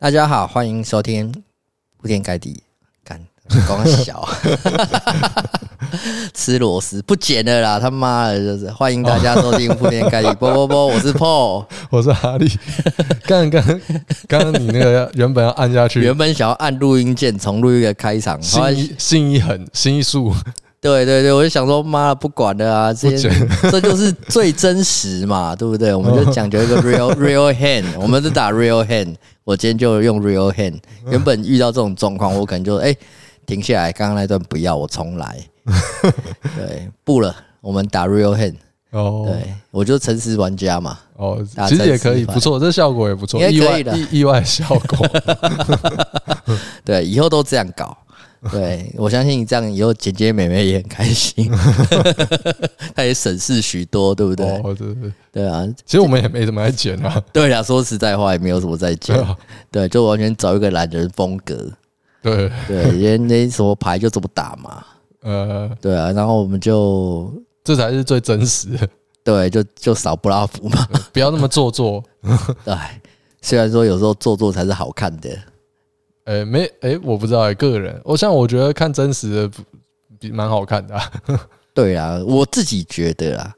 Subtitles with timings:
[0.00, 1.34] 大家好，欢迎收听
[2.00, 2.62] 铺天盖地
[3.02, 3.20] 干
[3.66, 4.24] 光小
[6.32, 12.48] 吃螺丝不剪了啦，他妈的，就是欢迎大家收听铺天盖地波波波，我是 Paul， 我是哈利。
[13.24, 13.60] 刚刚
[14.28, 20.32] 刚刚你那个原本要按下去，原本想要按录音键重录一个开场，心一心一狠，心一竖。
[20.80, 23.28] 对对对，我就想说，妈的，不管了啊，这些
[23.70, 25.92] 这就是最真实嘛，对不对？
[25.94, 29.14] 我们就讲究一个 real real hand，我们是打 real hand。
[29.44, 30.78] 我今天就用 real hand。
[31.10, 32.94] 原本遇到这种状况，我可能就哎
[33.46, 35.38] 停下来，刚刚那段不要，我重来。
[36.56, 38.54] 对，不了，我们打 real hand。
[38.90, 40.98] 哦，对，我就诚实玩家嘛。
[41.16, 45.06] 哦，其实也可以，不错，这效果也不错，意外意意外效果。
[46.84, 47.96] 对，以后都这样搞。
[48.52, 51.50] 对，我相信你这样以后姐姐妹妹也很开心，
[52.94, 54.46] 她也省事许多，对不对？
[54.62, 55.66] 哦，对对对啊！
[55.84, 57.20] 其实我们也没怎么在剪啊。
[57.32, 59.16] 对啊，说实在话也没有什么在剪。
[59.72, 61.56] 对，就完全找一个懒人风格。
[62.22, 64.84] 对对，因为那什么牌就这么打嘛。
[65.22, 67.32] 呃，对啊，然后我们就
[67.64, 68.88] 这才是最真实的。
[69.24, 72.02] 对，就就少不拉夫嘛，不要那么做作。
[72.64, 72.74] 对，
[73.42, 75.28] 虽然说有时候做作才是好看的。
[76.28, 79.50] 诶，没诶，我不知道诶，个人，我像我觉得看真实的
[80.20, 80.94] 比蛮好看的。
[81.72, 83.54] 对啊，我自己觉得啊，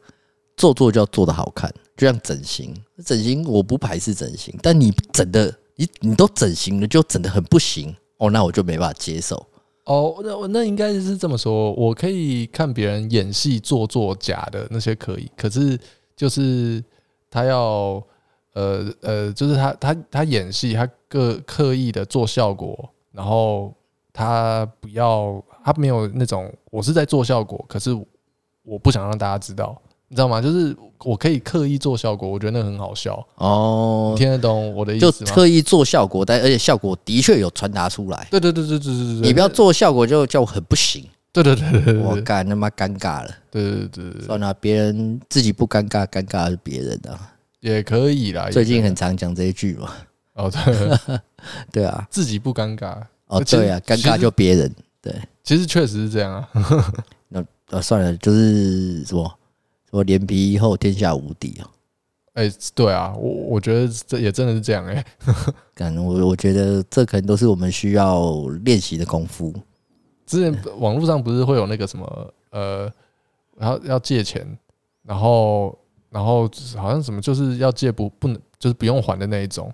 [0.57, 2.73] 做做就要做得好看，就像整形，
[3.05, 9.45] 整形我不排斥整形，但你整的你你都整形了，就整得很不行哦，那我就没办法接受。
[9.87, 15.77] 哦，那那应该是这么说，我可以看别人演戏做做假的那些可以，可是
[16.15, 16.81] 就是
[17.29, 18.01] 他要。
[18.53, 23.73] 呃呃，就是他他他演戏，他刻刻意的做效果，然后
[24.13, 27.97] 他不要，他没有那种我是在做效果，可是
[28.63, 30.41] 我不想让大家知道，你知道吗？
[30.41, 34.11] 就是我可以刻意做效果，我觉得那很好笑哦。
[34.15, 35.13] 你听得懂我的意思吗？
[35.13, 38.27] 就刻意做效果，但而且效果的确有传达出来。
[38.31, 41.05] 对对对对对对对，你不要做效果就叫我很不行。
[41.33, 43.31] 对对对对，我干他妈尴尬了。
[43.53, 47.17] 对对对，算了，别人自己不尴尬，尴尬的是别人的。
[47.61, 49.93] 也可以啦，最近很常讲这一句嘛。
[50.35, 51.21] 哦，对，
[51.71, 53.03] 对啊，自己不尴尬。
[53.27, 54.75] 哦，对啊，尴尬就别人。
[55.03, 56.49] 对，其实确实是这样啊。
[57.29, 59.25] 那呃，算了，就是什么
[59.91, 61.69] 什么脸皮厚，天下无敌啊。
[62.35, 65.05] 哎，对啊，我我觉得这也真的是这样哎。
[65.75, 69.55] 干，我我觉得这可能都是我们需要练习的功夫。
[70.25, 72.91] 之前网络上不是会有那个什么呃，
[73.59, 74.59] 然后要借钱，
[75.03, 75.77] 然后。
[76.11, 79.73] 然后好像什么就是要借不不能就是不用还的那一种，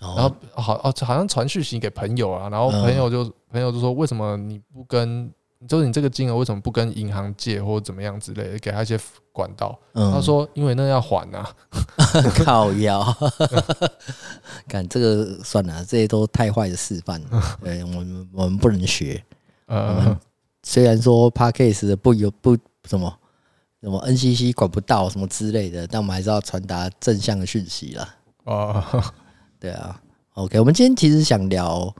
[0.00, 5.30] 然后好哦好像传讯息给朋友啊，然后朋友就朋友就说，为什么你不跟
[5.66, 8.98] 就是你这个金额为什么不跟银行借或者怎么样之类的，给他一些
[9.32, 9.76] 管道。
[9.92, 11.50] 他说因为那要还啊，
[12.44, 13.02] 靠腰，
[14.68, 17.20] 干这个算了，这些都太坏的示范，
[17.64, 19.20] 对我们我们不能学。
[19.66, 20.16] 嗯，
[20.62, 21.28] 虽然说
[21.88, 23.12] 的不有不什么。
[23.86, 28.16] 什么 NCC 管不到什么之类的，但我们还是要传达正向的讯息啦。
[28.42, 28.82] 哦，
[29.60, 30.02] 对啊
[30.34, 31.94] ，OK，我们今天其实想聊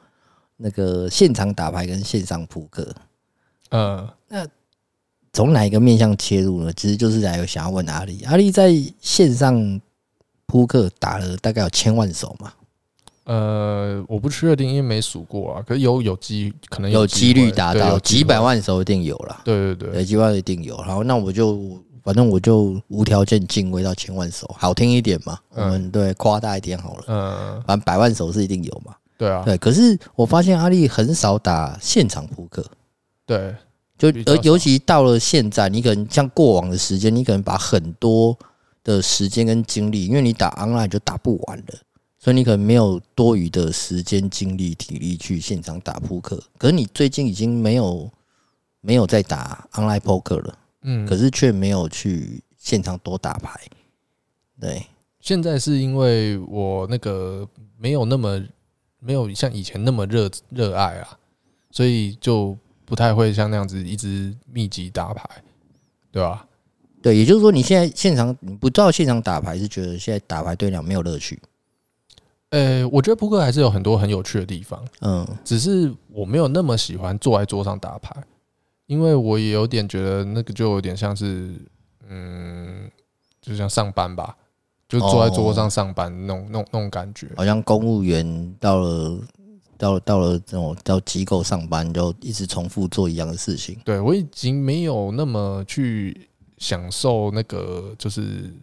[0.57, 2.93] 那个现场打牌跟线上扑克。
[3.71, 4.45] 嗯，那
[5.33, 6.73] 从哪一个面向切入呢？
[6.73, 9.81] 其实就是来有想要问阿丽，阿丽在线上
[10.47, 12.53] 扑克打了大概有千万手嘛？
[13.27, 15.63] 呃，我不确定，因为没数过啊。
[15.67, 19.41] 可是有有机可能有几率达到几百万手一定有了。
[19.45, 20.77] 对对对，有几万一定有。
[20.87, 25.37] 然后那我就反正我就无条件敬畏到千万手，好听一点嘛。
[25.51, 27.05] 我们对夸大一点好了。
[27.09, 28.95] 嗯，反正百万手是一定有嘛。
[29.19, 29.43] 对啊。
[29.45, 32.65] 对，可是我发现阿力很少打现场扑克。
[33.27, 33.53] 对，
[33.99, 38.39] 就而尤其到了现在，你可能像过往的时间，你可能把很多
[38.85, 41.65] 的时间跟精力，因为你打 online 就打不完了。
[42.27, 48.11] 所以你可能没有多余的时间、精力、体力去现场打扑克，可是你最近已经没有
[48.81, 53.61] 没有在打 online poker 了，嗯，可是却没有去现场多打牌。
[54.61, 54.85] 对，
[55.21, 57.49] 现在是因为我那个
[57.79, 58.43] 没有那么
[58.99, 61.17] 没有像以前那么热热爱啊，
[61.71, 65.31] 所以就不太会像那样子一直密集打牌，
[66.11, 66.45] 对吧？
[67.01, 71.41] 对，也就是说你现在现场你不知道现场打牌，是觉得现在打牌对你没有乐趣。
[72.51, 78.15] 呃、欸，我觉得扑克还是有很多很有趣的地方，嗯，只是我没有那么喜欢坐在桌上打牌，
[78.87, 81.55] 因为我也有点觉得那个就有点像是，
[82.09, 82.89] 嗯，
[83.43, 84.37] 就像上班吧，
[84.89, 89.19] 就坐在桌上上班那种、那种、那种感觉，好像公务员到了
[89.77, 93.77] 到了到了这种到机构上班，就一直重复做一样的事情。
[93.85, 96.29] 对，我已经没有那么去
[96.59, 98.55] 享受那个，就是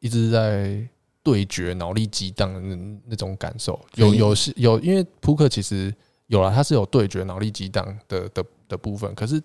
[0.00, 0.84] 一直在。
[1.22, 3.78] 对决脑力激荡的那那种感受。
[3.94, 5.94] 有有是有，因为扑克其实
[6.26, 9.14] 有了，它是有对决脑力激荡的的的部分。
[9.14, 9.42] 可是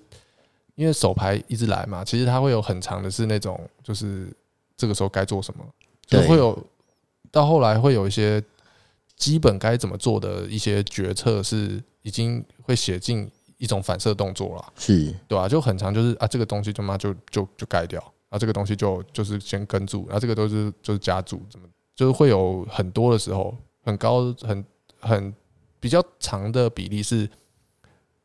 [0.76, 4.32] 因为手牌一直来嘛，其实它会有很长的是那种，就是
[4.76, 5.66] 这个时候该做什么，
[6.06, 6.58] 就会有
[7.32, 8.44] 到后来会有一些
[9.16, 15.50] 基本该怎么做的一些决策是已经会写进一种反射动作了，是对吧？
[15.50, 18.14] 就很长，就是啊，这个东西他妈就就就盖掉。
[18.30, 21.66] 啊，这个东西就就是先跟住，然后这个都是就是加注，怎么
[21.96, 24.66] 就是会有很多的时候，很高很
[25.00, 25.34] 很
[25.80, 27.30] 比较长的比例是，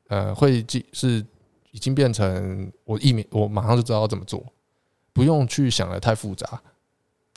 [0.09, 1.25] 呃，会记是
[1.71, 4.45] 已经变成我一秒我马上就知道要怎么做，
[5.13, 6.61] 不用去想的太复杂，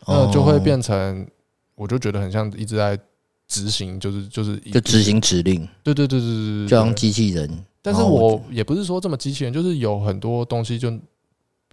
[0.08, 1.28] 那就会变成
[1.76, 3.00] 我就觉得很像一直在
[3.48, 7.64] 执行，就是就是就执行指令，对对对对对，就像机器人。
[7.84, 10.92] 但是我也不是说这么机器人，就是有很多东西就。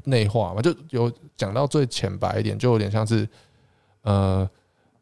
[0.05, 3.29] 内化嘛，就有讲到最浅白一点，就有点像是，
[4.03, 4.49] 呃，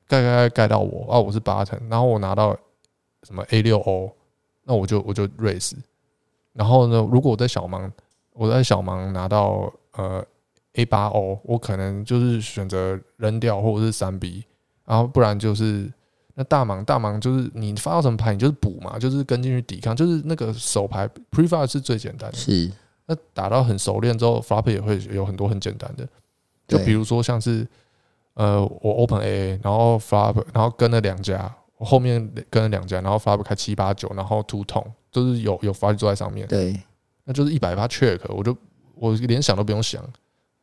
[0.06, 2.56] 盖盖盖到我啊，我是 button，然后我拿到
[3.22, 4.12] 什么 A 六 O，
[4.64, 5.72] 那我就我就 raise，
[6.52, 7.90] 然后呢，如果我在小盲，
[8.32, 10.24] 我在小盲拿到呃
[10.74, 14.44] A 八 O，我可能就是选择扔掉或者是三 B，
[14.84, 15.90] 然后不然就是
[16.34, 22.36] 那大盲大盲就是你发到什么牌，你就是补嘛，就是跟进去抵抗，就是那个手牌 prefire 是最简单的。
[22.36, 22.70] 是。
[23.10, 26.08] 那打到很熟练之后，flop 也会有很多很简单的，
[26.68, 27.66] 就比如说像是，
[28.34, 36.80] 呃，我 open A，然后 flop，然后跟了两家，我后面跟了两家，然后 flop 开七八九，然后 two tone 都是有有 flop 坐在上面，对，
[37.24, 38.56] 那就是一百发 check，我就
[38.94, 40.00] 我连想都不用想，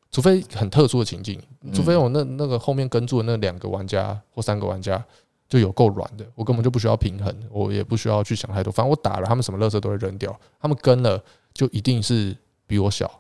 [0.10, 1.38] 除非很特殊的情境，
[1.74, 5.04] 除非我那那个后面跟住的那两个玩家或三个玩家
[5.50, 11.22] 就有够软的，我根本就不需要平衡，我也不需要去想太多，反正我打了，他们什么乐色都会扔掉，他们跟了。
[11.58, 12.38] 就一定是
[12.68, 13.12] 比我小，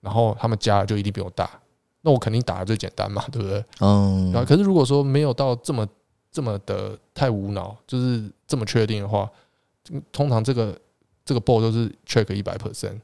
[0.00, 1.50] 然后他们加了就一定比我大，
[2.02, 3.64] 那我肯定打的最简单嘛，对不对？
[3.80, 4.32] 嗯。
[4.46, 5.84] 可是如果说没有到这么
[6.30, 9.28] 这么的太无脑，就是这么确定的话，
[10.12, 10.78] 通常这个
[11.24, 13.00] 这个 ball 都是 check 一百 percent，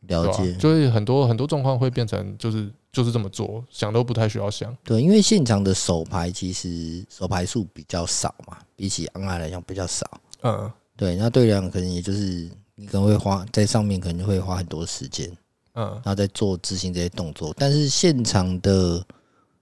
[0.00, 0.54] 了解。
[0.56, 4.76] 就是很多很多状况会变成就是就是这么做，想都不太需要想。
[4.84, 10.06] 对，因为现场的手牌其实手牌数比较少嘛，比起 online 来讲比较少。
[10.42, 10.70] 嗯。
[10.94, 12.46] 对，那对量可能也就是。
[12.80, 15.28] 你可能会花在上面，可能会花很多时间，
[15.72, 17.52] 嗯，然后再做执行这些动作。
[17.58, 19.04] 但是现场的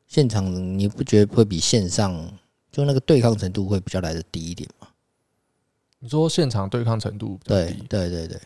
[0.07, 0.45] 现场，
[0.79, 2.15] 你不觉得会比线上
[2.71, 4.87] 就那个对抗程度会比较来的低一点吗？
[5.99, 7.73] 你说现场对抗程度比较低？
[7.89, 8.41] 对对对对，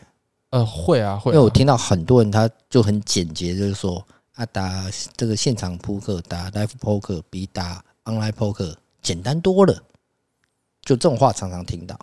[0.51, 1.35] 呃，会啊会啊。
[1.35, 4.01] 因为我听到很多人他就很简洁，就是说
[4.35, 9.73] 啊，打这个现场扑克，打 live poker 比打 online poker 简单多了，
[10.81, 11.99] 就这种话常常听到。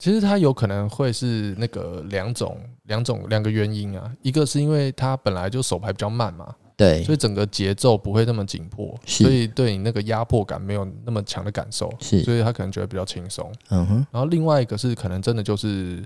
[0.00, 14.06] 其实它有可能会是那个两种两种两个原因啊，一个是因为它本来就手牌比较慢嘛，对，所以整个节奏不会那么紧迫，所以对你那个压迫感没有那么强的感受，是，所以他可能觉得比较轻松，嗯哼。
[14.10, 16.02] 然后另外一个是可能真的就是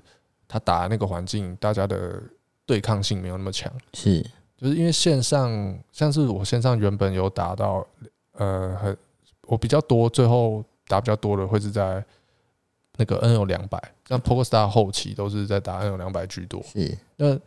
[0.49, 2.21] 他打的那个环境，大家的
[2.67, 4.21] 对抗性没有那么强，是，
[4.57, 7.87] 就是因为线上像是我线上原本有打到
[8.33, 8.97] 呃很
[9.47, 12.05] 我比较多，最后打比较多的会是在。
[12.97, 16.63] 那个 NL 两百，像 PokerStars 后期都是在打 NL 两百居多。
[16.63, 17.39] 是，那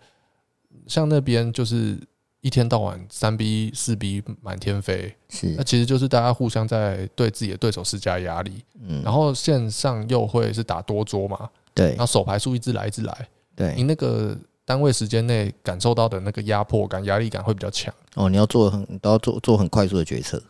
[0.87, 1.97] 像那边就是
[2.41, 5.13] 一天到晚三 B 四 B 满天飞。
[5.29, 8.63] 是，那其实就是大家互相在对自己的对手施加压力。
[8.81, 11.49] 嗯，然后线上又会是打多桌嘛。
[11.73, 13.27] 对，然后手牌数一直来一直来。
[13.55, 17.93] 对，你那个单位时间内感受到的那个压迫感、压力感会比较强。
[18.15, 20.41] 哦，你要做很，你都要做做很快速的决策。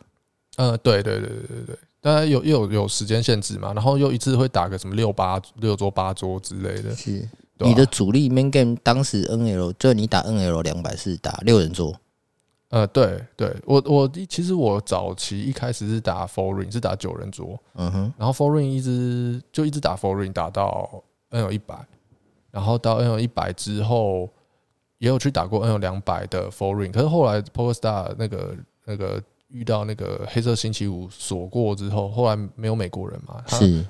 [0.56, 1.78] 嗯，对对对对对对。
[2.00, 6.94] 当然有又有有时间限制嘛，然后又一次会打个什么六八六桌八桌之类的。
[6.94, 7.28] 是，
[7.58, 11.92] 你的主力 main game 当时 NL 就你打 NL 两百是打六人桌。
[12.68, 20.88] 呃，对对，我我其实我早期一开始是打 four ring 是打九人桌，嗯哼，然后 four ring 一直就一直打 four ring 打到
[21.30, 21.74] NL 一百，
[22.52, 24.28] 然后到 NL 一百之后
[24.98, 29.20] 也有去打过 NL 两百的 four ring，可是后来 PokerStars 那个那个。
[29.48, 33.84] 遇到那个黑色星期五锁过之后，后来没有美国人嘛，是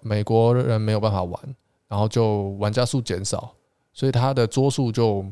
[0.00, 1.40] 美国人没有办法玩，
[1.88, 3.54] 然后就玩家数减少，
[3.92, 5.24] 所以他的桌数就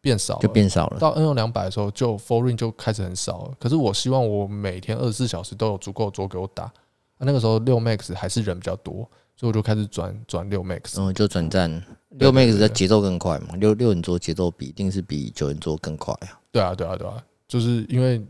[0.00, 0.98] 变少，就变少了。
[0.98, 3.54] 到 N O 两百的时候，就 four ring 就开始很少了。
[3.58, 6.70] 可是我希望我每天二十四小时都有足够桌给我打。
[7.18, 13.54] 那个时候六 max 还是人比较多，所以我就开始转转六 max，嗯，就转战六 max 的节奏更快嘛。
[13.56, 16.38] 六六人桌节奏比一定是比九人桌更快啊。
[16.50, 18.20] 对啊，对啊，对啊，就是因为。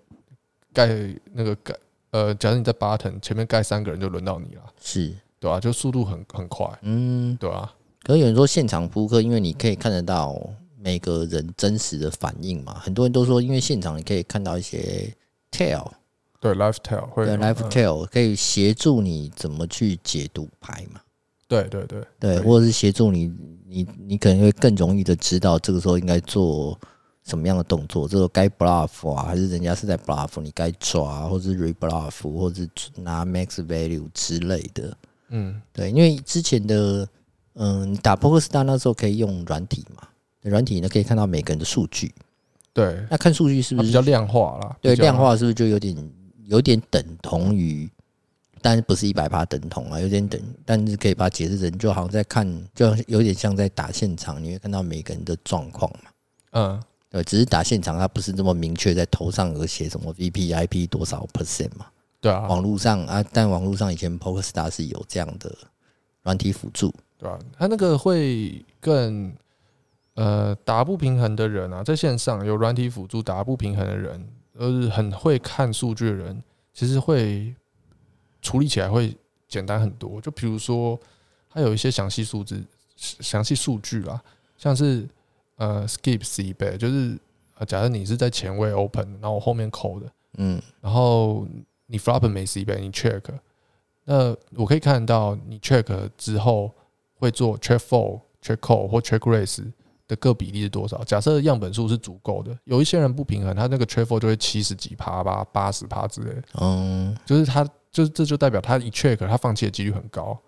[0.75, 0.89] 盖
[1.33, 1.75] 那个盖
[2.11, 5.59] 呃，假如你在 button 前面盖三个人，就轮到你了，是对吧？
[5.59, 7.73] 就速度很很快，嗯，对吧？
[8.03, 10.39] 可是有人说现场扑克，因为你可以看得到
[10.79, 12.75] 每个人真实的反应嘛。
[12.75, 15.11] 很多人都说，因为现场你可以看到一些
[15.51, 15.91] tell，
[16.39, 21.01] 对，Lifetail 会对，Lifetail 可以协助你怎么去解读牌嘛？
[21.49, 23.33] 对对对对，或者是协助你，
[23.67, 26.79] 你你可能会更容易的知道这个时候应该做
[27.25, 34.97] 什么样的动作，这个该 bluff 啊，还是人家是在 bluff，你该抓，或者是 rebluff，或者是拿 max value 之类的。
[35.29, 37.09] 嗯，对，因为之前的
[37.55, 40.07] 嗯，打 PokerStars 那时候可以用软体嘛，
[40.43, 42.15] 软体呢可以看到每个人的数据。
[42.73, 44.77] 对，那看数据是不是比较量化啦？
[44.81, 45.97] 对，量化是不是就有点？
[46.47, 47.89] 有点等同于，
[48.61, 49.99] 但是不是一百趴等同啊？
[49.99, 56.11] 有点等，但是可以把它解释成，就好像在看，就有点像在打现场，你会看到每个人的状况嘛。
[56.51, 56.83] 嗯，
[57.15, 61.87] 对，只是打现场，他不是这么明确，在头上有写什么 VPIP 多少 percent 嘛？
[62.21, 65.57] 对啊，网络上啊，但网络上以前 PokerStars 是有这样的
[66.23, 67.39] 软体辅助，对吧？
[67.57, 69.33] 他那个会更
[70.15, 74.29] 呃打不平衡的人啊，在线上有软体辅助打不平衡的人。
[74.57, 76.41] 而是很会看数据的人，
[76.73, 77.53] 其实会
[78.41, 79.13] 处理起来会
[79.49, 80.21] 简单很多。
[80.21, 80.97] 就比如说，
[81.51, 84.23] 它有一些详细数字、详细数据啦，
[84.57, 85.09] 像是
[85.57, 87.19] 呃 skip c bet，就是
[87.59, 90.07] 呃假设你是在前位 open，然后我后面扣的，
[90.39, 91.47] 嗯，然后
[91.87, 93.23] 你 flop 没 c bet，你 check，
[94.05, 96.71] 那我可以看到你 check 之后
[97.15, 99.65] 会做 check fold、check call 或 check raise。
[100.07, 101.03] 的各比例是多少？
[101.05, 106.43] 假设样本数是足够的，有一些人不平衡，他那个 check fold 就会七十几趴吧，八十趴之类的。
[106.61, 110.39] 嗯，就是他，就是这就代表他一 check，他放弃的几率很高。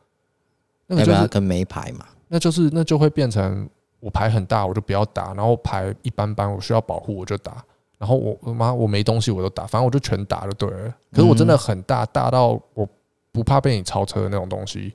[0.87, 3.67] 那个就是跟没牌嘛，那就是那就会变成
[4.01, 7.65] 我牌很大，我就不要打，然后牌一般般，我需要保护我就打，
[7.99, 10.95] 然后我我妈我没东西我都打，反正我就全打就对了。
[11.13, 12.89] 可是我真的很大，大到我
[13.33, 14.95] 不怕被你超车的那种东西，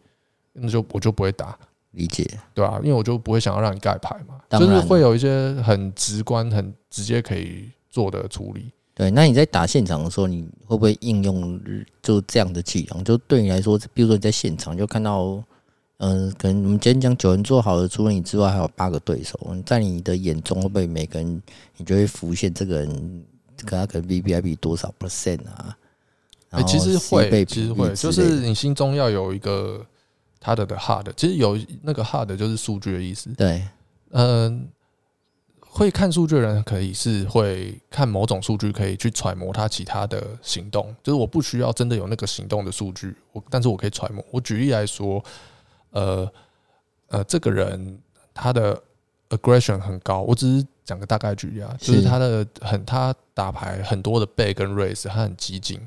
[0.53, 1.57] 那就我就不会打。
[1.93, 8.71] 理解，对啊，因为我就不会想要让你盖牌嘛，就是会有一些很直观、很直接可以做的处理。
[8.93, 11.59] 对，那你在打现场的时候，你会不会应用
[12.01, 13.03] 就这样的伎俩？
[13.03, 15.43] 就对你来说，比如说你在现场就看到，
[16.03, 21.41] 嗯，可能我们今天讲九人做好的，除了你之外，还有八个对手，在你的眼中会不会每个人
[21.77, 23.23] 你就会浮现这个人，
[23.65, 25.77] 可他可能 VPIP 多少 percent 啊？
[26.49, 29.85] 哎，其实会，其实会，就是你心中要有一个。
[30.43, 33.29] 他的的 hard 其实有那个 hard 就是数据的意思。
[33.35, 33.63] 对，
[34.09, 34.67] 嗯，
[35.59, 40.95] 会看数据的人可以是会看某种数据，可以去揣摩他其他的行动。
[41.03, 44.25] 就是我不需要真的有那个行动的数据，我但是我可以揣摩。
[44.31, 45.23] 我举例来说，
[45.91, 46.31] 呃
[47.07, 47.99] 呃，这个人
[48.33, 48.81] 他的
[49.29, 55.79] aggression 很高，我只是讲个大概举例啊，就是他的很他打牌很多的 bet 跟 raise，他很激进，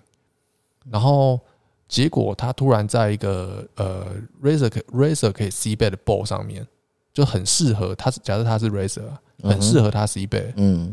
[0.91, 1.41] 然后。
[1.87, 4.07] 结果他突然在一个呃
[4.43, 6.67] Razer 可 Razer 可以 C bet 的 ball 上面，
[7.13, 8.11] 就很适合他。
[8.11, 9.03] 假设他是 Razer，
[9.43, 10.93] 很适合他 C bet 嗯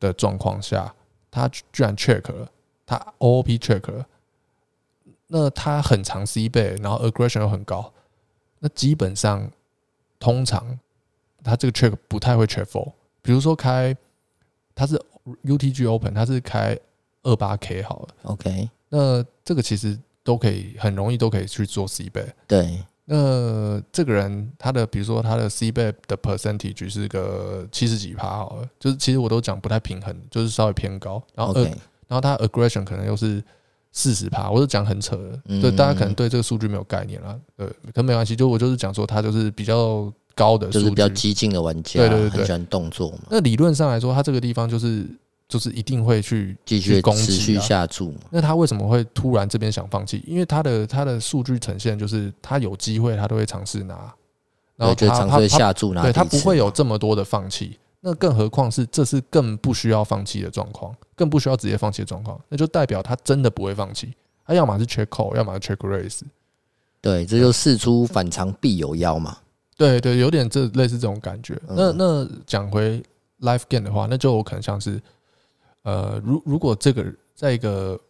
[0.00, 0.92] 的状况下，
[1.30, 2.48] 他居然 check 了，
[2.84, 4.04] 他 OOP check 了。
[5.28, 7.92] 那他很长 C bet，然后 aggression 又很高，
[8.64, 9.46] 那基本上
[10.18, 10.78] 通常
[11.42, 12.94] 他这个 check 不太会 check fold。
[13.20, 13.94] 比如说开
[14.74, 14.98] 他是
[15.44, 16.74] UTG Open，他是开
[17.24, 19.98] 二八 K 好了，OK，那这个其实。
[20.26, 22.28] 都可以很容易都可以去做 C bet。
[22.48, 31.22] 对，那这个人他的比如说他的 C bet 的 percentage 是个七十几趴好了，就是其实我都讲不太平衡，就是稍微偏高。
[31.34, 31.64] 然后呃，
[32.08, 33.44] 然后他 aggression 可能又是
[33.94, 37.34] 四十趴，我是讲很扯的，对，大家可能对这个数据没有概念啦。
[37.56, 43.20] 对，可没关系，就我就是讲说他就是比较高的，就是比较激进的玩家，对对对，很喜欢动作嘛。
[43.30, 45.06] 那理论上来说，他这个地方就是。
[45.46, 48.14] 就是一定会去继续攻击、持续下注。
[48.30, 50.24] 那他为什么会突然这边想放弃？
[50.26, 53.94] 因为他的他的数据呈现就是他有机会，他都会尝试拿，
[54.74, 57.78] 然后他尝试下注拿，对他不会有这么多的放弃。
[58.00, 64.12] 那更何况是这是更不需要放弃的状况，更不需要直接放弃的状况，那就代表他真的不会放弃。
[64.46, 66.20] 他要么是 check call，要么是 check raise。
[67.00, 69.38] 对，这就事出反常必有妖嘛。
[69.76, 71.60] 对对，有点这类似这种感觉。
[71.68, 73.02] 那那讲回
[73.40, 75.00] live game 的话，那就可能像是。
[75.82, 77.04] 呃，如如果这个
[77.34, 78.00] 在一个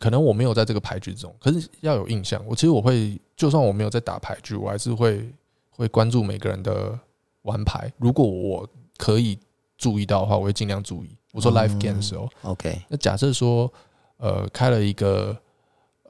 [0.00, 2.44] 可能我没有在这个牌局中，可是要有印象。
[2.44, 5.32] 我其实我会，就算我没有在打牌局，我还是会
[5.70, 6.98] 会关注每个人的
[7.42, 7.88] 玩牌。
[7.98, 9.38] 如果我可以
[9.78, 11.10] 注意到的话，我会尽量注意。
[11.34, 12.80] 我说 live game 的时候，OK。
[12.88, 13.70] 那假设说，
[14.16, 15.36] 呃，开了一个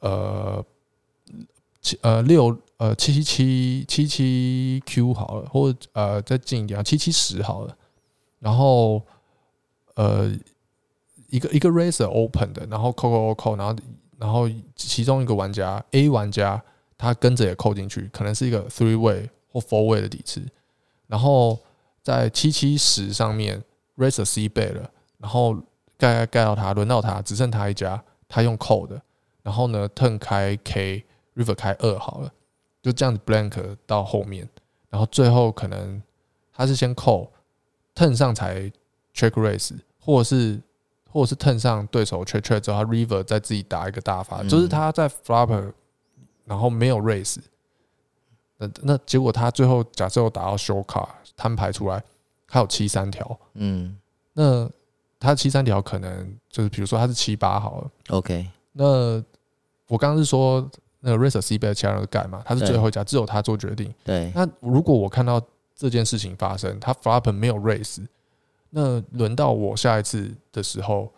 [0.00, 0.64] 呃
[1.81, 7.76] 七呃六呃七七七七七 Q 好了，或者呃再近一点七七十好了，
[8.38, 9.02] 然后
[9.95, 10.31] 呃。
[11.31, 13.76] 一个一个 racer open 的，然后扣扣扣扣，然后
[14.19, 16.62] 然后其中一个玩家 A 玩家
[16.97, 20.40] 他跟着也扣进去，可能是一个 three way 或 four way 的底池，
[21.09, 21.59] 然后
[22.04, 23.61] 在七七十上面
[23.97, 24.88] racer C bet 了，
[25.25, 25.57] 然后
[25.97, 29.00] 盖盖到他轮到他，只剩他一家，他用扣的，
[29.43, 31.02] 然后呢，turn 开 K
[31.35, 32.31] river 开二好了，
[32.83, 34.47] 就这样子 blank 到后面，
[34.90, 36.02] 然后最后可能
[36.52, 37.33] 他是先扣
[37.95, 38.71] turn 上才
[39.14, 40.61] check raise，或者是
[41.11, 45.73] 或者是 turn 上对手 check check 之后，他 river 再自己打一个大发，就是他在 flopper，
[46.45, 47.38] 然后没有 raise，
[48.59, 52.04] 那那结果他最后假设我打到 show 卡摊牌出来，
[52.47, 53.97] 他有七三条，嗯，
[54.35, 54.71] 那。
[55.25, 58.47] 他七三条可能就是，比如说他是七八好了，OK。
[58.73, 59.23] 那
[59.87, 60.69] 我刚刚是说
[61.00, 63.93] 那个 raise C bet 其他人改嘛，他是最后一家，只有他做决定。
[64.04, 64.31] 对。
[64.35, 65.40] 那如果我看到
[65.75, 68.04] 这件事情发生，他 flop 没有 raise，
[68.71, 71.12] 那轮到我下一次的时候，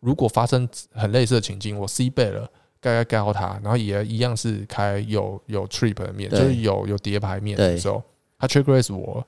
[0.00, 2.50] 如果发生很类似的情境，我 C bet 了，
[2.80, 8.02] 盖盖盖到他，然后也一样是开有有 trip 的面，就是有有叠牌面的时候，
[8.38, 9.26] 他 check raise 我，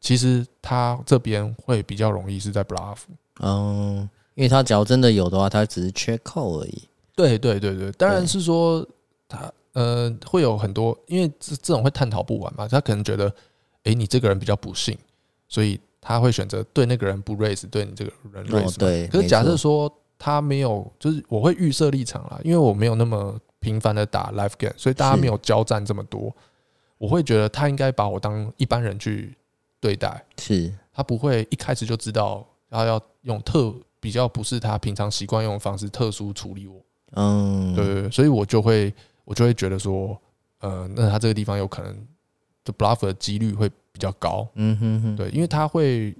[0.00, 2.98] 其实他这边会比较容易是在 bluff。
[3.40, 6.82] 嗯，因为他只要真的有的话，他只是缺扣而已。
[7.14, 8.86] 对对对对，当然是说
[9.26, 12.68] 他呃会有很多，因为这这种会探讨不完嘛。
[12.68, 13.32] 他可能觉得，
[13.84, 14.96] 哎，你这个人比较不幸，
[15.48, 18.76] 所以他会选择对那个人不 raise，对你这个人 raise。
[18.76, 19.08] 对。
[19.08, 26.32] 可是假设说他没有，就是我会预设立场啦，因为我没有那么频繁的打 live game，所以大家没有交战这么多，
[26.98, 29.36] 我会觉得他应该把我当一般人去
[29.80, 30.24] 对待。
[30.38, 30.72] 是。
[30.92, 32.46] 他不会一开始就知道。
[32.70, 36.82] 然后要用特比较不是他平常习惯用的方式，特殊处理我，
[37.12, 38.92] 嗯，对对，所以我就会
[39.24, 40.20] 我就会觉得说，
[40.58, 41.96] 呃，那他这个地方有可能
[42.64, 46.12] 就 bluff 的几率会比较高，嗯哼哼，对，因为他会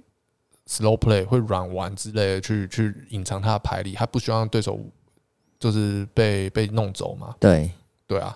[0.67, 4.79] slow play 会软玩之类的去去隐藏他的牌力，他不希望对手
[5.59, 7.69] 就是被被弄走嘛，对。
[8.07, 8.35] 对啊，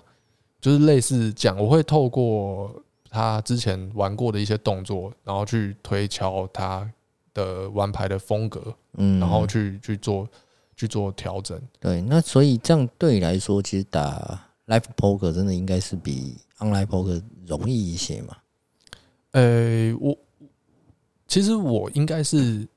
[0.62, 2.72] 就是类似这样，我会透过
[3.10, 6.88] 他之前玩过的一些动作，然后去推敲他。
[7.34, 10.28] 的玩牌的风格，嗯，然后去去做
[10.76, 11.60] 去做调整。
[11.80, 18.38] 对，那所以这样对你来说，其实打 live poker 真的应该是比 online poker 容易一些嘛？
[19.32, 20.16] 呃，我
[21.28, 22.68] 其实我应该是，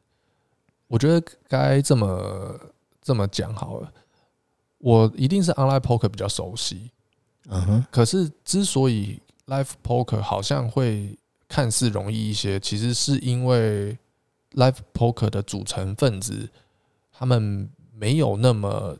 [0.88, 2.60] 我觉得该这么
[3.02, 3.92] 这么讲好了，
[4.78, 6.90] 我一定是 online poker 比较熟悉。
[7.48, 13.96] 嗯哼，可是之所以 live poker 好像会看似容易一些，其实是因为。
[14.56, 16.50] Live Poker 的组成分子，
[17.12, 18.96] 他们没有那么，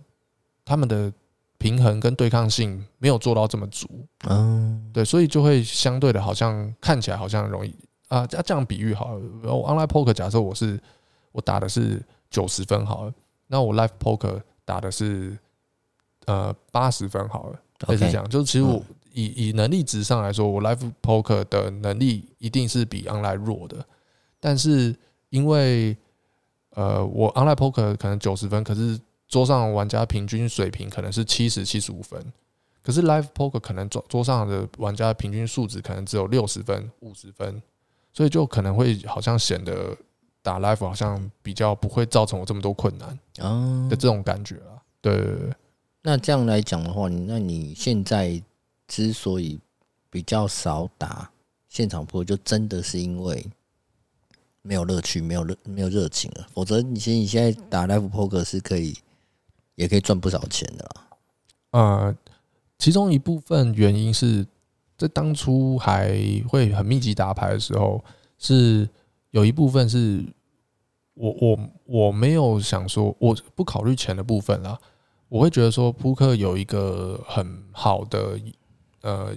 [0.64, 1.12] 他们的
[1.58, 3.88] 平衡跟对抗性没有做到这么足，
[4.28, 7.74] 嗯，对，所以就会相对的，好像看起来好像容易
[8.08, 8.26] 啊。
[8.26, 10.78] 这样比喻好了，然后 Online Poker 假设我是
[11.32, 13.14] 我打的是九十分好了，
[13.46, 15.38] 那我 Live Poker 打的是
[16.26, 18.28] 呃八十分好了，类似这样？
[18.28, 23.82] 就是其实我以以能力值上来说，我 Live Poker 的能力一定是比 Online 弱的，
[24.38, 24.94] 但是。
[25.30, 25.96] 因为，
[26.70, 32.32] 呃，我 online poker 可能九十分，可是桌上玩家平均水平可能是七十七十五分，
[32.82, 37.60] 可是 live poker 可能桌桌上的玩家平均数值可能只有六十分、五十分，
[38.12, 39.96] 所以就可能会好像显得
[40.42, 43.18] 打 live 好像比较不会造成我这么多困难
[43.88, 44.78] 的这种感觉啊。
[45.00, 45.54] 对，对，对，
[46.02, 48.40] 那这样来讲的话，那你现在
[48.86, 49.58] 之所以
[50.08, 51.28] 比较少打
[51.68, 53.44] 现场扑，就真的是因为。
[54.66, 56.46] 没有乐趣，没有热，没有热情了。
[56.52, 58.96] 否则，你其实你现在打 Live Poker 是可以，
[59.76, 61.06] 也可以赚不少钱的啦。
[61.70, 62.16] 呃，
[62.76, 64.44] 其中一部分原因是
[64.98, 66.10] 在当初还
[66.48, 68.04] 会很密集打牌的时候，
[68.38, 68.88] 是
[69.30, 70.24] 有一部分是
[71.14, 74.76] 我我我没有想说，我不考虑钱的部分啦。
[75.28, 78.38] 我会觉得说，扑克有一个很好的
[79.02, 79.32] 呃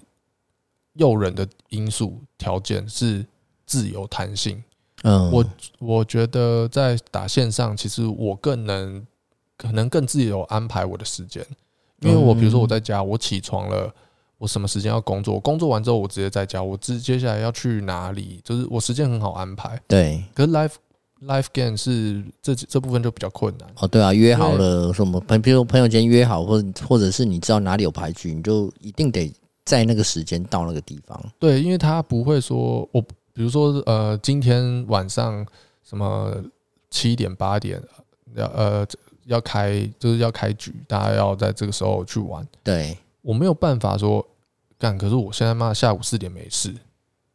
[0.93, 3.25] 诱人的因素条件是
[3.65, 4.63] 自由弹性。
[5.03, 5.45] 嗯，我
[5.79, 9.05] 我觉得在打线上，其实我更能
[9.57, 11.45] 可能更自由安排我的时间，
[12.01, 13.93] 因为我比如说我在家，我起床了，
[14.37, 19.81] 我什么时间要工作，工作完之后我直接在家，我接接下来要去哪里，就是我时间很好安排。
[19.87, 20.73] 对，可是 life
[21.27, 23.67] Life game 是这这部分就比较困难。
[23.81, 29.29] 哦，对啊，约好了什么朋，比如朋友间约好，或者或者是你知道哪里有牌局，你就一定得
[29.65, 31.21] 在那个时间到那个地方。
[31.37, 33.03] 对，因为他不会说我。
[33.39, 35.47] 比如说，呃，今天晚上
[35.81, 36.29] 什么
[36.89, 37.81] 七点八点
[38.35, 38.85] 要呃
[39.27, 42.45] 要开，就是要开局，大家要在这个时候去玩。
[42.61, 44.27] 对，我没有办法说
[44.77, 46.75] 干，可是我现在妈下午四点没事，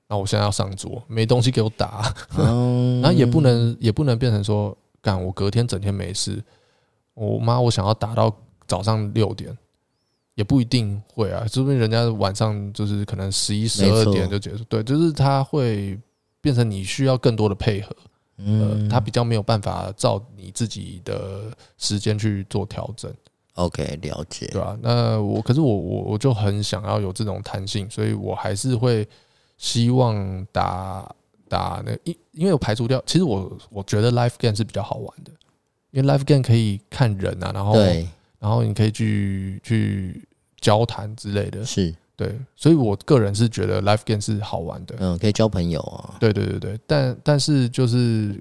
[0.07, 6.45] 那我现在要上桌，没东西给我打，嗯、 然后也不能也不能变成说干，我隔天整天没事，
[7.15, 8.31] 我妈我想要打到
[8.67, 9.57] 早上六点。
[10.35, 14.65] 也不一定会啊，说不定人家晚上就是可能十一、十二点就结束。
[14.65, 15.99] 对，就是他会
[16.41, 17.97] 变成你需要更多的配合，
[18.39, 23.13] 呃，他比较没有办法照你自己的时间去做调整。
[23.55, 24.79] OK，了解，对吧、啊？
[24.83, 29.09] 那我可是我我我就很想要有这种弹性，所以我还是会
[29.57, 31.09] 希望打
[31.49, 35.31] 打那因因为我排除掉，其实我我觉得 life game 是比较好玩的，
[35.93, 38.09] 因为 life game 可以看人啊，然后对，
[38.45, 40.23] 然后你可以去去
[40.61, 41.95] 交谈之类的，是。
[42.17, 48.39] 对，所以我个人是觉得 life game 是好玩的，嗯，可以交朋友啊，对对对对，但但是就是。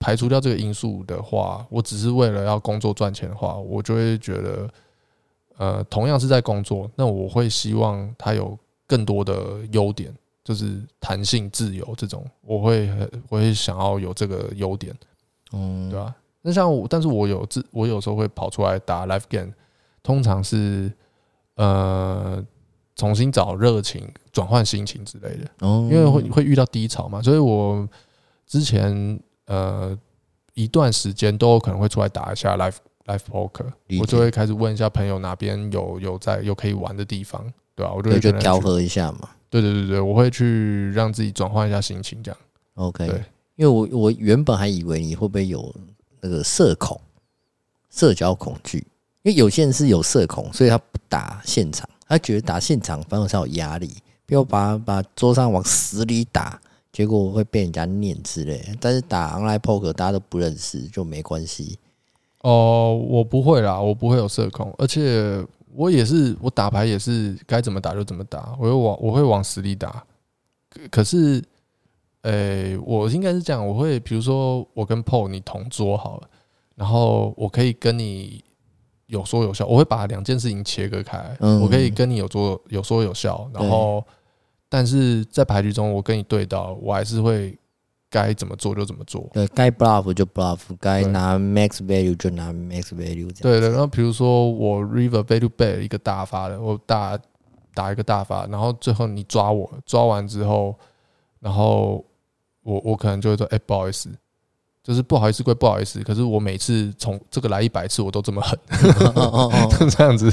[0.00, 4.70] 排除掉这个因素的话，我只是为了要工作赚钱的话，我就会觉得，
[5.56, 8.56] 呃，同样是在工作，那我会希望它有
[8.86, 9.34] 更多的
[9.72, 12.88] 优点，就是弹性、自由这种，我会
[13.28, 14.96] 我会想要有这个优点，
[15.52, 16.14] 嗯，对吧？
[16.48, 19.52] 那像我，但是我有自，我有时候会跑出来打 live game，
[20.02, 20.92] 通常是
[21.56, 22.44] 呃
[22.96, 27.88] 重新找热情、转换心情之类的，哦因为会会遇到低潮嘛，所以我
[28.46, 29.20] 之前。
[29.50, 29.98] 呃，
[30.52, 32.74] 一段时间都有可能会出来打一下 live
[33.06, 33.64] live poker，
[33.98, 37.42] 我就会开始问一下朋友哪边有有在有可以玩的地方，
[37.74, 37.94] 对吧？
[37.94, 39.30] 我就会去调和一下嘛。
[39.48, 42.38] 对对对对，我会去让自己转换一下心情，这样。
[42.74, 43.24] OK，对，
[43.56, 45.74] 因为我我原本还以为你会不会有
[46.20, 47.00] 那个社恐、
[47.90, 48.78] 社交恐惧，
[49.22, 53.88] 因为有些人是有社恐，所以他不打现场，他觉得打现场反而才有压力，
[54.26, 56.60] 比如把把桌上往死里打。
[56.90, 61.78] 结果会被人家念之类，但是打 online poker 大家都不认识就没关系。
[62.40, 70.02] 哦，我不会啦，我不会有社恐，而且我也是，我打牌也是该怎么打就怎么打，我会往我会往死里打。
[70.90, 71.44] 可是，
[72.30, 76.28] 诶、欸，我应该是这样，我会比如说我跟 Paul 你同桌好了，
[76.74, 78.44] 然后我可以跟你
[79.06, 84.04] 有说有笑，我会把两件事情切割开，嗯、我可以跟你有说有说有笑，然后。
[84.70, 87.58] 但是在牌局中，我跟你对到，我还是会
[88.10, 89.26] 该怎么做就怎么做。
[89.32, 93.32] 对，该 bluff 就 bluff，该拿 max value 就拿 max value。
[93.40, 97.18] 对对，然后比如说我 river value bet 一个大发的，我打
[97.72, 100.78] 打一个大发，然后最后你抓我，抓完之后，
[101.40, 102.04] 然后
[102.68, 104.10] 我我可能就会说，哎，不好意思。
[104.80, 108.58] 就是不好意思归不好意思，可是我每次从这个来一百次，我都这么狠，
[109.78, 110.32] 就这样子。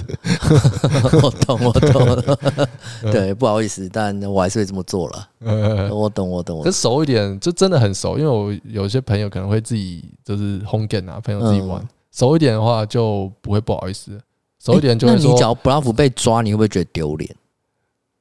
[1.21, 2.69] 我懂，我懂。
[3.11, 5.27] 对，不好意思，但我还是会这么做了。
[5.91, 6.63] 我懂，我懂。
[6.63, 11.85] 可熟一点，就真的很熟，因为我有些朋友可能会自己就是 home game 啊，朋友自己玩。
[12.13, 14.17] 熟一点的话就不会不好意思，
[14.63, 15.25] 熟一点就会说。
[15.25, 17.35] 那你只要 bluff 被抓，你会不会觉得丢脸？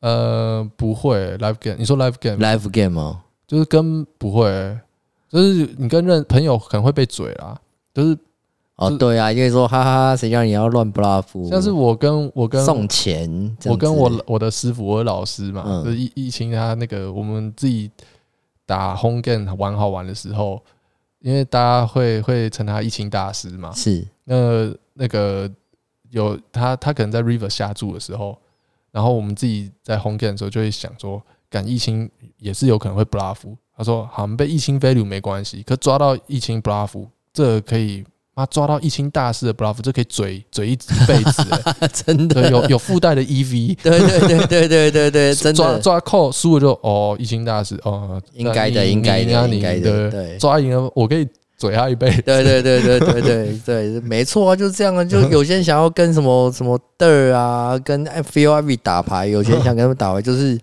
[0.00, 1.36] 呃，不会。
[1.38, 3.20] live game，你说 live game，live game 吗？
[3.46, 4.78] 就是跟不会。
[5.30, 7.60] 就是你跟认朋友可能会被嘴啦，
[7.92, 8.16] 就是
[8.76, 11.48] 哦，对啊，因为说哈哈，谁叫你要乱 bluff？
[11.48, 17.90] 像是我跟我跟送钱，我跟我我的师傅，我的老师嘛，就是疫疫情他那个我们自己
[18.64, 20.62] 打 home game 玩好玩的时候，
[21.18, 25.50] 因为大家会会称他疫情大师嘛，是那那个
[26.10, 28.38] 有他他可能在 river 下注的时候，
[28.92, 31.20] 然后我们自己在 home game 的时候就会想说，
[31.54, 33.36] 赶疫情也是有可能会 bluff。
[33.76, 36.90] 他说：“好，像被一清 value 没关系，可抓到一清 bluff，
[37.32, 40.76] 这可以妈，抓到一清大师的 bluff，这可以嘴嘴一
[41.08, 41.42] 辈子，
[41.80, 51.26] 欸， 真的有有附带的 EV，对对对对对对对， 真的抓抓扣输了就哦，一清大师哦，应该的，应该的，应该的，对，抓赢了我可以
[51.58, 60.56] 嘴他一辈子，对对对对对对对，没错啊，就是这样啊，就有些人想要跟什么什么 der 啊，跟 FIV 打牌，有些人想跟他们打牌，就是。”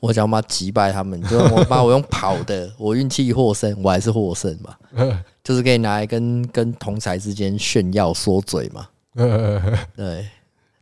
[0.00, 4.74] 我想把击败他们，就我把我用跑的，我运气获胜，我还是获胜嘛，
[5.44, 8.88] 就是可以拿来跟跟同才之间炫耀说嘴嘛。
[9.94, 10.26] 对，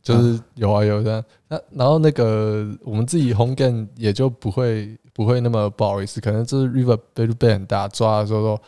[0.01, 1.23] 就是有啊有的。
[1.47, 8.61] 那然后那个我们自己 home game 也就不会不会那么不好意思，可能就是 river value bet 很大，抓的时候说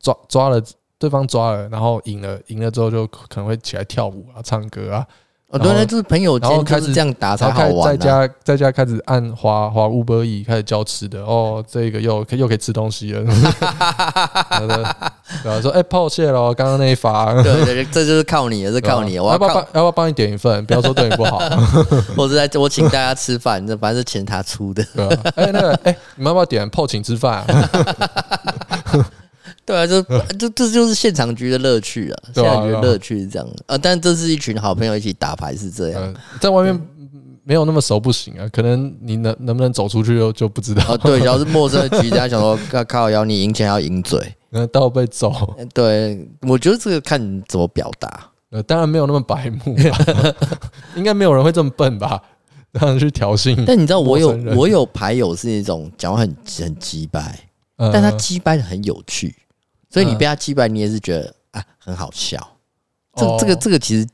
[0.00, 0.62] 抓抓了
[0.98, 5.06] 对方抓了，然后赢了赢了之后就可能会起来跳舞啊唱歌啊。
[5.50, 7.90] 哦，对，那就是朋友间开始这样打才好玩。
[7.90, 11.20] 在家在家开始按滑滑 Uber E，开始交吃的。
[11.22, 13.22] 哦，这个又可又可以吃东西了。
[15.42, 17.32] 然后，说哎，抱歉了，刚刚那一发。
[17.42, 19.18] 对对对，这就是靠你，是靠你。
[19.18, 20.62] 我要不要帮要不要帮你点一份？
[20.66, 21.38] 不要说对你不好。
[22.14, 24.84] 我是在我请大家吃饭，这反正是钱他出的。
[25.34, 27.42] 哎，那个哎，你们要不要点 泡请吃饭？
[29.68, 30.00] 对啊，就
[30.38, 32.22] 这这就是现场局的乐趣啊！
[32.34, 36.88] 现场局的乐趣是这样的啊，但这是一群好朋友一起打牌是这样，在外面
[37.44, 40.96] 没有那么熟不行啊，可能你能能不能走出去就就不知道。
[40.96, 45.54] 对，只要是陌生的局，大家想说靠靠，要你赢钱要赢嘴， 那倒被揍。
[45.74, 48.30] 对，我觉得这个看你怎么表达。
[48.50, 49.76] 呃，当然没有那么白目，
[50.96, 52.18] 应该没有人会这么笨吧？
[52.72, 53.62] 让人去挑衅。
[53.66, 57.38] 但你知道，我有我有牌友是那种讲话很很鸡掰，
[57.76, 59.34] 但他鸡掰的很有趣。
[59.90, 62.38] 所以你被他击败，你也是觉得啊很好笑。
[63.14, 64.06] 这这个这个其实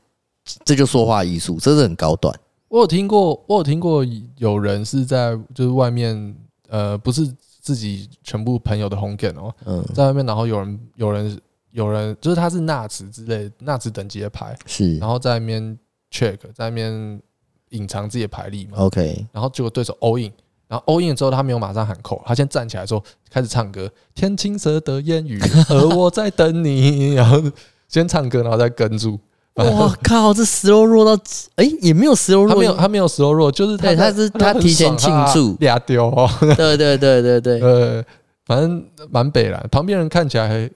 [0.63, 2.33] 这就说话艺术，这是很高端。
[2.67, 4.03] 我有听过，我有听过
[4.37, 6.35] 有人是在就是外面，
[6.67, 11.39] 呃，不是自己全部朋友的红梗哦，嗯，在外面，然后有人有人
[11.71, 15.77] 有人，就是他是纳兹之类纳兹等级的牌，是，然后在那边
[16.11, 17.21] check，在那边
[17.69, 20.31] 隐藏自己的牌力嘛，OK，然后结果对手 all in，
[20.67, 27.41] 然后 all in 之后他没有马上喊扣，他先站起来说开始唱歌，天青色的烟雨， 而我在等你，然后
[27.87, 29.19] 先唱歌，然后再跟住。
[29.57, 31.23] 我靠，这 slow 弱到
[31.55, 38.03] 哎，也没有 slow 弱，他没有他没有 slow 弱，就是他他是他提前庆祝俩丢哦，对对对对对，呃，
[38.45, 40.69] 反正蛮北蓝，旁边人看起来还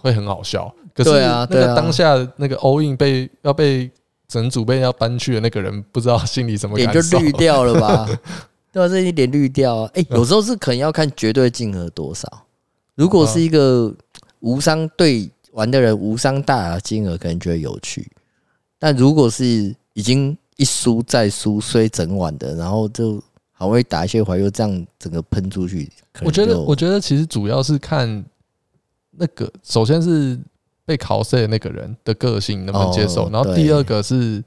[0.00, 3.90] 会很好笑，可是那个当下那个 all in 被要被
[4.26, 8.08] 整组被要搬去的那个人，不知道心里什么感受，也就绿掉了吧？
[8.74, 9.90] 对啊，这一点绿掉啊！
[9.94, 12.28] 哎，有时候是可能要看绝对金额多少，
[12.94, 13.94] 如果是一个
[14.40, 15.30] 无伤对。
[15.54, 18.10] 玩的人无伤大雅金额可能觉得有趣，
[18.76, 25.88] 但如果是已经一输再输衰整晚的，然后就好会打一些怀，又这样整个喷出去，
[26.22, 28.24] 我觉得我觉得其实主要是看
[29.12, 30.36] 那个，首先是
[30.84, 34.42] 被考试的那个人的个性能不能接受，然后第二个是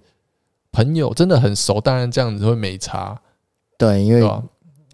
[0.74, 3.18] 朋友真的很熟，当然这样子会没差，
[3.78, 4.30] 对，因为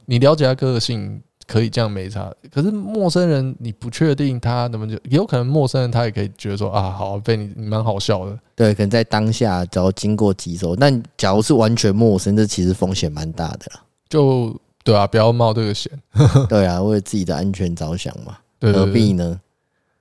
[0.06, 1.22] 你了解他个性。
[1.46, 8.39] 可以这样没差，可是陌生人你不确定他能不能，也有可能陌生人他也可以觉得说啊，好被你你蛮好笑的。
[8.56, 13.82] 对，可能在当下只要经过几周，但假如是完全陌生，这其实风险蛮大的啦。
[14.08, 15.91] 就对啊，不要冒这个险。
[16.48, 19.38] 对啊，为自己的安全着想嘛， 何必呢？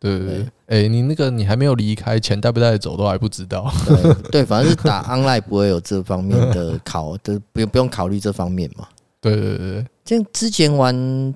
[0.02, 3.72] 对对对，哎，你那个你还没有离开，钱带不带走都还不知道。
[3.86, 8.88] 对，对，反正是打 online 不会有这方面的考， 的不用不用考虑这方面嘛。
[9.20, 11.34] 对对对，像之前玩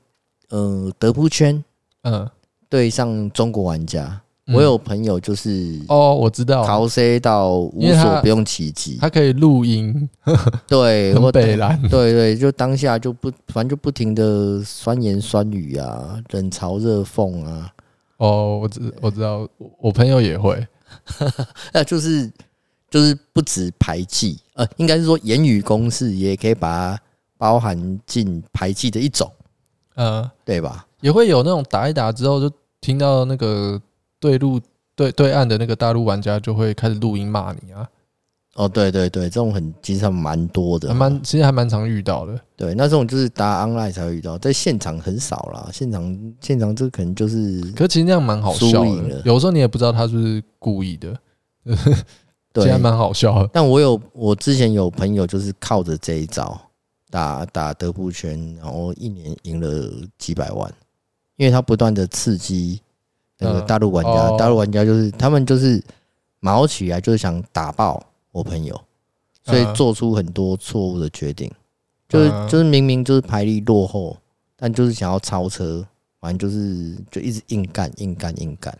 [0.48, 1.62] 呃德扑圈，
[2.02, 2.28] 嗯，
[2.68, 4.20] 对上中国玩家，
[4.52, 10.08] 我有朋友就是哦，我知道，逃 C 到无所不用其极，他可以录音，
[10.66, 17.70] 对，很北蓝，对对，就当下就不，反正就不停的酸言酸语啊，冷嘲热讽啊。
[18.16, 19.48] 哦，我知我知道，
[19.78, 20.66] 我朋友也会，
[21.72, 22.30] 那就是
[22.90, 27.00] 就是不止排气，呃，应该是说言语攻势也可以把它。
[27.38, 29.30] 包含进排气的一种，
[29.96, 30.86] 嗯，对吧？
[31.02, 32.50] 也会有那种打一打之后，就
[32.80, 33.78] 听到那个
[34.18, 34.58] 对路
[34.94, 37.86] 对对岸的那个大陆玩家就会开始录音骂你啊。
[38.56, 42.40] 哦，对对对，这种很经常蛮多的，蛮其实还蛮常遇到的。
[42.56, 45.68] 对，那这种就是打 online 才会遇到，在现场很少啦。
[45.72, 49.22] 现场现场这可能就是，可是其实那样蛮好笑的。
[49.24, 51.16] 有时候你也不知道他是不是故意的，
[52.52, 53.50] 对，其实还蛮好笑的。
[53.52, 56.60] 但我有我之前有朋友就是靠着这一招。
[57.08, 60.70] 打打德扑圈，然后一年赢了几百万，
[61.36, 62.80] 因为他不断的刺激
[63.38, 65.82] 那个大陆玩家，大陆玩家就是他们就是
[66.40, 68.04] 毛起来就是想打爆
[68.36, 68.80] 我朋友，
[69.44, 71.50] 所以做出很多错误的决定，
[72.08, 74.16] 就是就是明明就是排力落后，
[74.56, 75.86] 但就是想要超车，
[76.20, 78.76] 反正就是就一直硬干硬干硬干，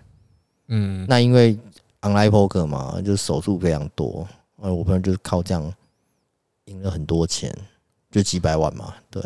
[0.69, 1.59] 嗯，那因为
[2.03, 4.29] online poker 嘛，就是手速非常多，
[4.61, 5.73] 呃，我朋友就是靠这样
[6.67, 7.57] 赢了很多钱。
[8.09, 9.23] 就几百万嘛，对。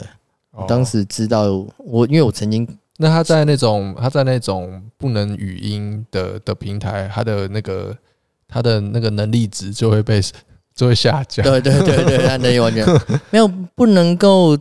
[0.51, 2.66] 我当时知道我，因为我曾经，
[2.97, 7.97] 那他在那种他在那种不能语音的的平台，他的那个
[8.50, 10.20] 他的那个能力值就会被
[10.74, 11.44] 就会下降。
[11.44, 12.86] 对对对对，他能力完全
[13.30, 14.56] 没有不能够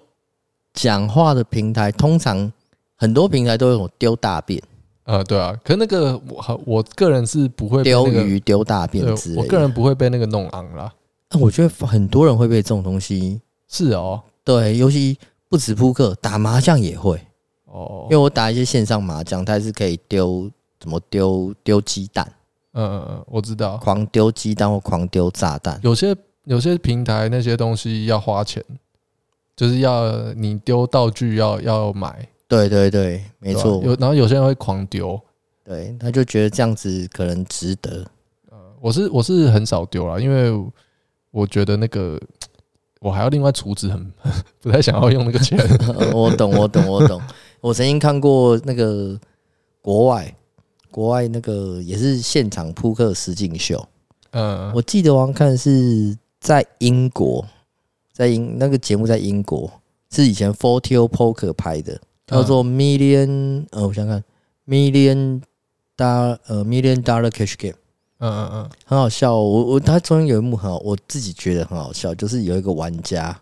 [0.73, 2.51] 讲话的平台，通常
[2.95, 4.61] 很多平台都有丢大便。
[5.03, 10.93] 呃，对啊，可是那个我我个人是不会丢鱼丢大便之类的，我个人不会被那个弄昂啦。
[11.31, 13.41] 那我觉得很多人会被这种东西。
[13.67, 17.19] 是哦，对，尤其不止扑克，打麻将也会
[17.65, 18.05] 哦。
[18.05, 20.49] 因为我打一些线上麻将，它还是可以丢，
[20.79, 22.31] 怎么丢丢鸡蛋？
[22.73, 25.79] 嗯嗯嗯，我知道，狂丢鸡蛋或狂丢炸弹。
[25.83, 28.63] 有些有些平台那些东西要花钱，
[29.55, 32.27] 就是要你丢道具要要买。
[32.47, 33.81] 对对对，没错。
[33.83, 35.19] 有然后有些人会狂丢，
[35.63, 38.05] 对，他就觉得这样子可能值得。
[38.49, 40.51] 呃，我是我是很少丢啦，因为
[41.31, 42.19] 我觉得那个。
[43.01, 44.11] 我还要另外储值，很
[44.59, 45.57] 不太想要用那个钱。
[46.13, 47.21] 我懂，我懂，我懂。
[47.61, 49.17] 我曾经看过那个
[49.81, 50.35] 国外，
[50.91, 53.83] 国外那个也是现场扑克实境秀。
[54.31, 57.45] 嗯，我记得我看是在英国，
[58.13, 59.71] 在英那个节目在英国，
[60.11, 64.23] 是以前 Fortio Poker 拍的，叫做 Million，呃，我想想看
[64.67, 65.41] Million
[65.97, 67.75] Dollar，呃，Million Dollar Cash Game。
[68.19, 69.33] 嗯嗯嗯，很好笑。
[69.33, 73.39] 我我他中间有一幕很好，我自己觉得很好笑，就是有一个玩家，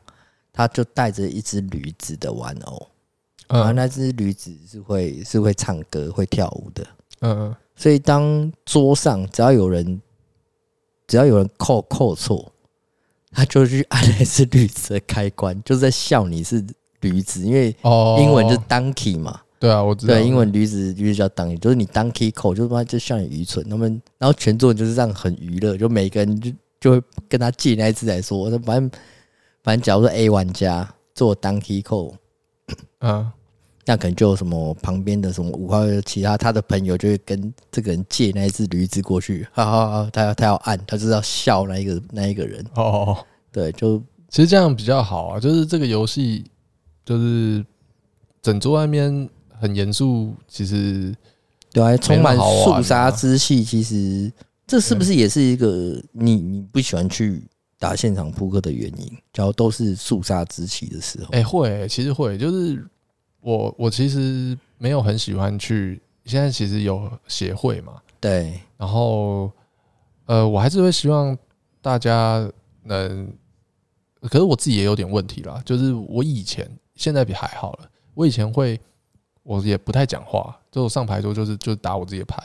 [0.53, 2.87] 他就带着一只驴子的玩偶，
[3.47, 6.85] 然后那只驴子是会是会唱歌会跳舞的。
[7.21, 10.01] 嗯嗯，所以当桌上只要有人
[11.07, 12.51] 只要有人扣扣错，
[13.31, 16.63] 他就去按那只驴子的开关，就是在笑你是
[17.01, 17.75] 驴子，因为
[18.19, 19.41] 英文就是 donkey 嘛。
[19.59, 20.13] 对啊，我知道。
[20.13, 23.67] 对，英文驴子驴子叫 donkey，就是你 donkey 扣，就是他就笑你愚蠢。
[23.67, 28.91] 他们然后全作人就是这样很娱乐，就每个人就就会跟他借那一只来说，反正
[29.63, 32.15] 反正假如说 A 玩家做 donkey 扣，
[32.99, 33.31] 嗯。
[33.87, 43.17] 那可能就有什么旁边的什么五号其他他的朋友就会跟这个人借那一只驴子过去，哈哈，他要他要按，他就是要笑那一个那一个人哦，
[43.49, 43.97] 对，就
[44.29, 46.43] 其实这样比较好啊，就是这个游戏
[47.05, 47.65] 就是
[48.41, 51.15] 整桌外面很严肃，其实
[51.71, 54.29] 对啊，充满肃杀之气，其实
[54.67, 57.41] 这是不是也是一个你你不喜欢去
[57.79, 59.17] 打现场扑克的原因？
[59.33, 62.85] 然后都是肃杀之气的时候，哎，会，其实会，就是。
[63.41, 69.51] 我我其实没有很喜欢去，现在其实有协会嘛，对，然后
[70.25, 71.37] 呃，我还是会希望
[71.81, 72.49] 大家
[72.83, 73.31] 能，
[74.21, 78.79] 可是我自己也有点问题啦，就是我以前现在比还好了，我以前会，
[79.43, 82.43] 我也不太讲话，就我上牌桌就是就打我自己的牌，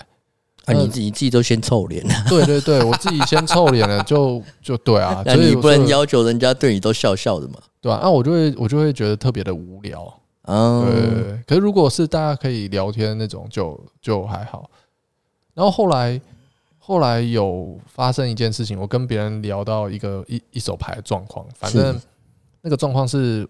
[0.66, 10.18] 啊，你自己自己都先臭脸了，对对对，我自己先臭脸了，就就对啊， 那你不能要求人家对你都笑笑的嘛，对啊，那我就会我就会觉得特别的无聊。
[10.42, 11.42] 嗯，对。
[11.46, 14.68] 可是如果是大家可以聊天那种就，就就还好。
[15.54, 16.20] 然后后来
[16.78, 22.00] 后来有发生一件事情，我跟别人聊到一个一一手牌的状况，反正
[22.60, 23.48] 那个状况是，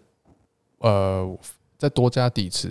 [0.79, 1.39] 呃，
[1.79, 2.71] 在多加底池，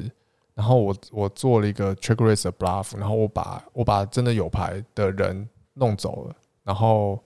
[0.53, 7.19] 然后我我做了一个 check raise 的 bluff，然后我把我把真的有牌的人弄走了，然后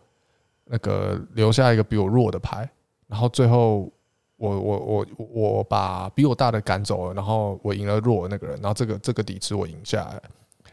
[0.64, 2.70] 那个留下一个比我弱的牌，
[3.08, 3.92] 然后最后。
[4.38, 10.22] 我我我我把比我大的赶走了，然后我赢了弱的那个人，然后这个这个底池我赢下来，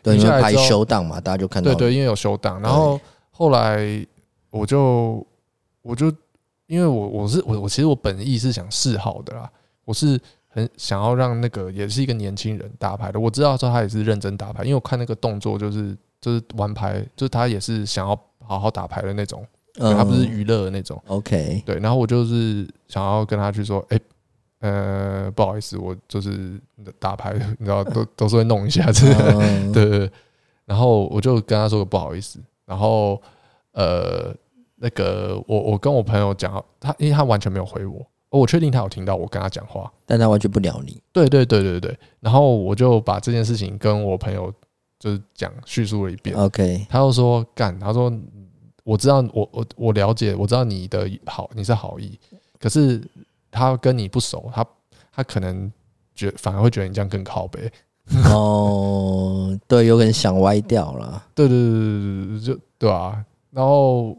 [0.03, 4.05] 对，因为排修档嘛，大家就看到对对，因为有修档，然后后来
[4.51, 5.25] 我就
[5.81, 6.13] 我就
[6.67, 9.51] 因为我我是我我其实我本意是想示好的啦，
[9.85, 19.47] 我是很想要让那个也是一个年轻人打牌的，我知道说他也是认真打牌，因为我看那个动作就是就是玩牌，就是他也是想要好好打牌的那种。
[19.79, 21.03] 嗯，他不是娱乐的那种。
[21.07, 23.99] OK，对，然后我就是想要跟他去说，哎，
[24.61, 26.61] 呃，不好意思，我就是
[26.99, 29.07] 打牌， 你知道，都都是会弄一下子，
[29.73, 30.11] 对对。
[30.67, 33.21] 然后我就跟他说个不好意思，然后
[33.73, 34.35] 呃，
[34.77, 41.01] 那个我我跟我朋友讲，他因为他完全没有回我，我确定他有听到我跟他讲话，但他完全不鸟你。
[41.13, 41.99] 对对对对对。
[42.21, 44.53] 然后我就把这件事情跟我朋友
[44.99, 46.37] 就是讲叙述了一遍。
[46.37, 48.13] OK，他又说干，他说。
[48.85, 52.19] 我知道，我我我了解，我知道你的好，你是好意，
[52.59, 53.01] 可是
[53.51, 54.67] 他跟你不熟，他
[55.13, 55.71] 他可能
[56.15, 57.71] 觉反而会觉得你这样更靠背。
[58.25, 61.25] 哦，对，有可能想歪掉了。
[61.35, 63.25] 对对对对对，就对啊。
[63.51, 64.17] 然后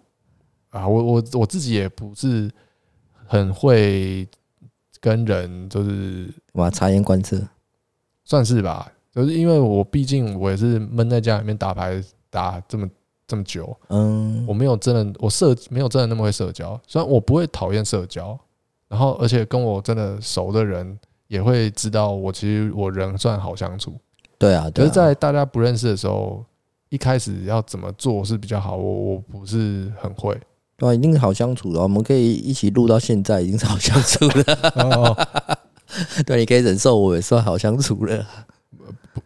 [0.70, 2.50] 啊，我我我自己也不是
[3.26, 4.26] 很会
[5.02, 7.46] 跟人，就是哇，察言观色，
[8.24, 8.90] 算是吧。
[9.12, 12.90] 就是因为我毕竟我也是闷在家里面打牌打这么。
[13.34, 16.80] 这么久，嗯，我没有真的，我社没有真的那么会社交。
[16.86, 18.40] 虽然我不会讨厌社交，
[18.88, 20.96] 然后而且跟我真的熟的人
[21.28, 23.96] 也会知道我其实我人算好相处。
[24.38, 26.46] 对啊，可是，在大家不认识的时候，
[26.90, 30.40] 一开始要怎么做是比较好，我我不是很会。
[30.78, 31.82] 对啊，一定是好相处的。
[31.82, 35.58] 我们可以一起录到现在，已经是好相处的。
[36.28, 38.24] 对，你可以忍受我也算好相处了。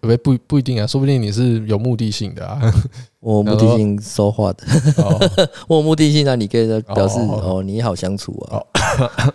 [0.01, 2.59] 不不不一定啊，说不定你是有目的性的啊。
[3.19, 4.65] 我目的性说话的，
[5.67, 8.61] 我目的性那你可以表示哦，你好相处啊，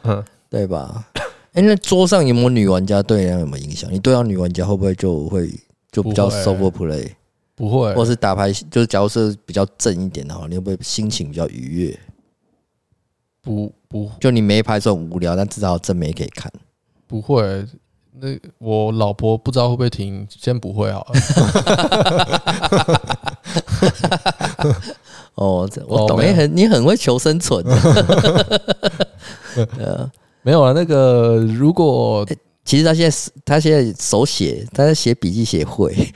[0.48, 1.08] 对吧？
[1.52, 3.92] 哎，那桌上有没有女玩家对人有没有影响？
[3.92, 5.50] 你对到女玩家会不会就会
[5.90, 7.10] 就比较 sober play？
[7.54, 11.98] 不会，或是打牌就是假如是比较正一点的话，你会不会心情比较愉悦？
[13.42, 16.50] 不不，就你没牌就很无聊，但至少正面可以看。
[17.06, 17.66] 不会。
[18.20, 21.12] 那我老婆不知道会不会停，先不会好了。
[25.34, 27.64] 哦，我懂，你很你很会求生存。
[29.78, 30.10] 呃
[30.42, 32.26] 没有啊，那个如果
[32.64, 36.12] 其实他现在他现在手写，他在写笔记写会。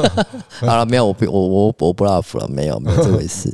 [0.60, 3.50] 好了，没有我我我我不 bluff 了，没有没有这回事。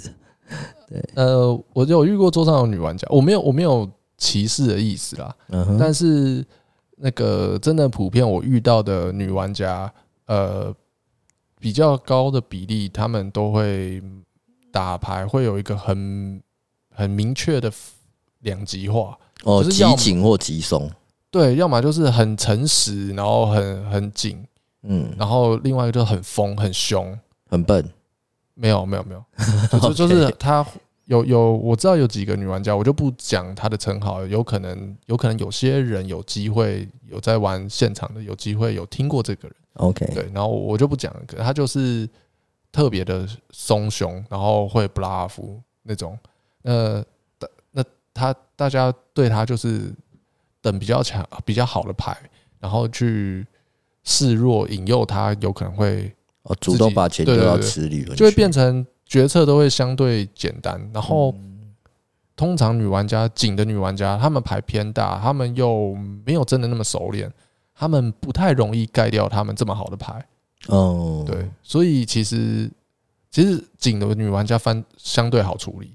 [0.88, 3.88] 对，呃，我就有遇过桌上有女玩家，我没有我没有
[4.18, 5.34] 歧视的意思啦，
[5.78, 6.44] 但是。
[6.96, 9.92] 那个真的普遍，我遇到的女玩家，
[10.26, 10.74] 呃，
[11.60, 14.02] 比较高的比例，他们都会
[14.72, 16.42] 打牌，会有一个很
[16.94, 17.70] 很明确的
[18.40, 20.90] 两极化，哦，极紧或极松，
[21.30, 24.42] 对，要么就是很诚实，然后很很紧，
[24.82, 27.18] 嗯，然后另外一个就很疯、很凶、
[27.50, 27.86] 很笨，
[28.54, 30.66] 没有没有没有，就 就是他
[31.06, 39.56] 有有我知道有几个女玩家，我就不讲她的称号，有可能有可能有些人有机会有在玩现场的，有机会有听过这个人。
[39.74, 42.08] OK，对，然后我就不讲了，可他就是
[42.72, 45.38] 特别的松胸，然后会 bluff
[45.82, 46.18] 那种。
[46.62, 47.04] 那
[47.70, 49.94] 那他大家对他就是
[50.60, 52.16] 等比较强、比较好的牌，
[52.58, 53.46] 然后去
[54.02, 60.78] 示弱，引诱他有可能会哦主动把钱丢到池里了，就会变成决策都会相对简单。
[60.92, 61.34] 然后
[62.36, 65.94] 通常女玩家紧的女玩家，她们牌偏大，她们又
[66.26, 67.32] 没有真的那么熟练。
[67.74, 70.26] 她们不太容易盖掉她们这么好的牌，
[70.68, 72.70] 哦，对，所以其实
[73.30, 75.94] 其实井的女玩家翻相对好处理。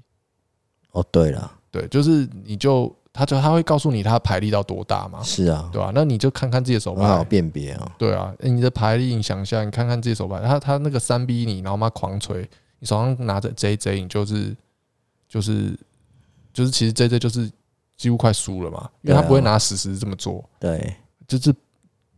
[0.92, 5.90] 哦，对了，对，就是你就他就他会告诉你他牌力到多大嘛，是啊，对吧？
[5.94, 12.48] 那你就看看自己的手牌，好辨别啊，对啊，你的牌力，你想一下，你看看自己手牌，他他那个三逼你，然后嘛狂锤，
[12.82, 14.52] 你手上拿着 JJ，你就是
[15.28, 15.78] 就是
[16.52, 17.48] 就是其实 JJ 就是
[17.96, 20.96] 几乎快输了嘛，因为他不会拿史实这么做，对，
[21.28, 21.54] 就是。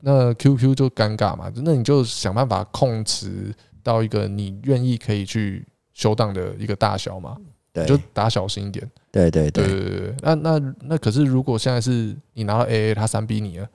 [0.06, 7.38] 那 QQ 就尴尬嘛，那你就想办法控制到一个你愿意可以去修档的一个大小嘛，
[7.72, 8.86] 对，就打小心一点。
[9.10, 10.14] 对对对对对对。
[10.20, 13.66] 那那那可是如果现在是你拿到 AA，他三逼你了，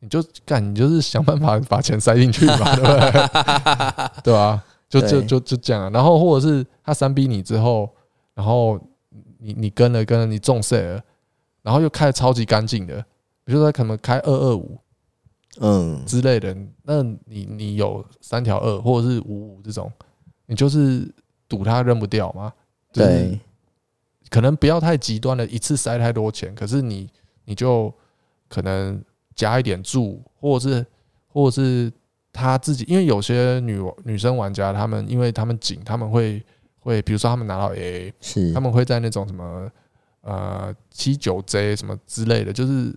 [0.00, 4.20] 你就干，你就是想办法把钱塞进去嘛，对不对？
[4.24, 4.62] 对吧？
[4.88, 5.90] 就就就就这样。
[5.92, 7.88] 然后或者是他三逼你之后，
[8.34, 8.78] 然后
[9.38, 11.02] 你你跟了跟了，你中 set 了，
[11.62, 13.00] 然后又开的超级干净的，
[13.44, 14.78] 比如说他可能开二二五。
[15.60, 19.88] 嗯之类的，那你你有三条二或者是五五这种，
[20.46, 21.08] 你就是
[21.48, 22.52] 赌他扔不掉吗？
[22.92, 23.38] 对，
[24.30, 27.08] 可能不要太极端的，一次塞太多钱，可是你
[27.44, 27.94] 你就
[28.48, 29.00] 可能
[29.36, 30.86] 加一点注，或者是
[31.28, 31.92] 或者是
[32.34, 36.44] 他自己，因为有些女女生玩家，他们因为他们紧，他们会
[36.80, 39.70] 会比如说他们拿到 AA，是他们会在那种什么
[40.22, 42.92] 呃七九 J 什么之类的，就是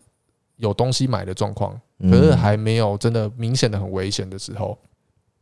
[0.56, 1.80] 有东西买的状况。
[2.12, 4.78] 可是还没有真的明显的很危险的时候，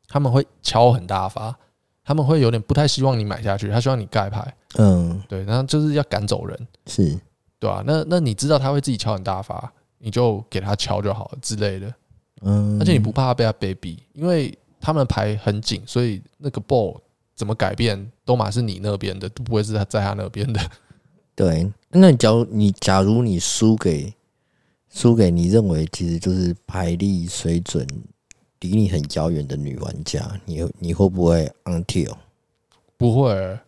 [0.08, 1.54] 他们会敲很大发，
[2.02, 4.56] 他们会有点不太希望你买下去，他希望你盖牌。
[4.78, 7.20] 嗯，对，然后就是要赶走人，是
[7.60, 7.84] 对啊？
[7.86, 11.94] 那那你知道他会自己敲很大发，你就给他敲就好了之类的。
[12.46, 16.98] 嗯，而且你不怕他被他 baby，因为他们的牌很紧，所以那个 ball
[17.36, 20.62] 怎么改变都嘛是你那边的，都不会是他在他那边的。
[21.36, 24.14] 对，那假如你假如你输给。
[24.88, 27.86] 输给你认为其实就是牌力水准
[28.62, 32.14] 离你很遥远的女玩家，你你会不会 until？
[32.96, 33.60] 不会、欸，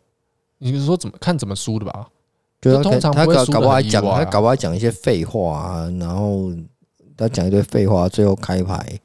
[0.57, 2.07] 你是说怎么看怎么输的吧？
[2.61, 6.49] 就通常他搞搞不好讲，他搞不好讲一些废话啊，然后
[7.17, 8.99] 他讲一堆废话，最后开牌，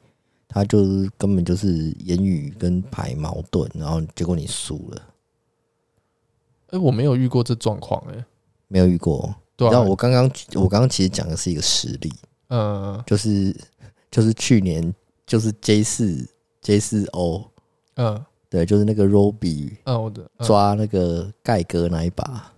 [0.47, 5.01] 他就是根本就是言语跟牌矛盾，然后结果你输了。
[6.69, 8.23] 哎，我没有遇过这状况，哎，
[8.67, 9.33] 没有遇过。
[9.55, 10.23] 对啊，我刚刚
[10.55, 12.13] 我刚刚其实讲的是一个实例，
[12.49, 13.55] 嗯，就是
[14.09, 14.93] 就是去年
[15.25, 16.29] 就是 J 四
[16.61, 17.49] J 四 O，
[17.95, 22.51] 嗯，对，就是那个 Robbie，嗯，我的抓那个盖哥那一把，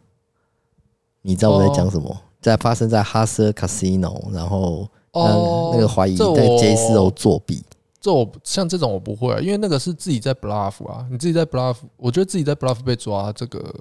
[1.22, 2.22] 你知道我在讲什么？
[2.40, 7.64] 在发生在哈斯 Casino，然后那那个怀疑在 J 四 O 作弊，
[8.00, 13.74] 这我像这种我不会啊，因为那个是自己在 bluff 啊，你自己在 bluff，我觉得自己在 bluff 被抓这个。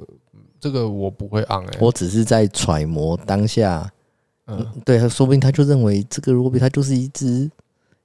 [0.60, 3.86] 这个我不会按哎，我只是在揣摩当下，
[4.46, 7.50] 嗯，对，他说不定他就认为这个罗比他就是一只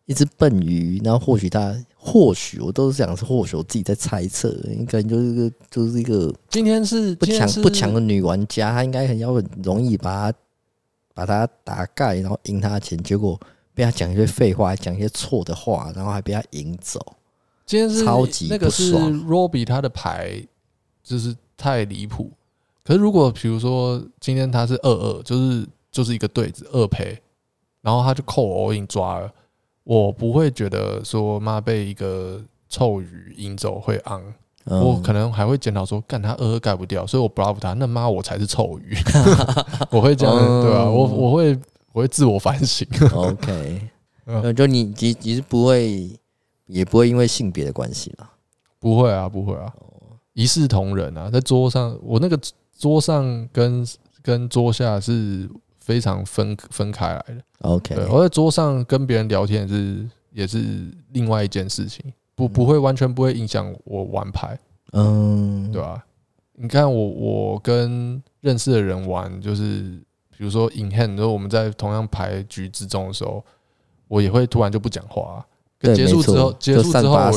[0.07, 10.38] 一只笨鱼，然后或许他或许我都是想是或许我自己在猜测，应该就是一个就是一个今天是不强不强的女玩家，她应该很要很容易把他
[11.26, 13.39] 把他打盖，然后赢他的钱，结果
[13.74, 16.99] 被他讲一些废话，讲一些错的话，然后还被他赢走。
[17.65, 20.41] 今天是超级那个是罗比他的牌
[21.03, 22.32] 就是太离谱。
[22.84, 27.22] 可是，如果比如说今天他是二二，就是就是一个对子二赔，
[27.82, 29.32] 然后他就扣 all in 抓了，
[29.84, 33.97] 我不会觉得说妈被一个臭鱼赢走会
[34.70, 38.95] 我可能还会检讨说，干他二二盖不掉，所以我 bluff 他，那妈我才是臭鱼，
[39.89, 40.89] 我会这样对吧、啊？
[40.89, 41.57] 我我会
[41.93, 42.88] 我会自我反省。
[43.13, 43.82] OK，
[44.26, 46.09] 那就你其其实不会，
[46.67, 48.30] 也不会因为性别的关系啦？
[48.80, 49.74] 不会啊，不会啊，
[50.34, 52.39] 一视同仁啊，在桌上我那个。
[52.80, 53.86] 桌上跟
[54.22, 55.49] 跟桌下是
[55.82, 57.43] 非常分分开来的。
[57.59, 62.01] OK，我在桌上跟别人聊天是也是另外一件事情，
[62.40, 64.58] 不不会完全不会影响我玩牌，
[64.94, 66.02] 嗯，对吧？
[66.56, 70.00] 你看我我跟认识的人玩，就是
[70.38, 73.44] 比如说 in hand，就是我们在同样牌局之中的时候，
[74.08, 75.46] 我也会突然就不讲话。
[75.82, 77.30] 结束之后，结束之后。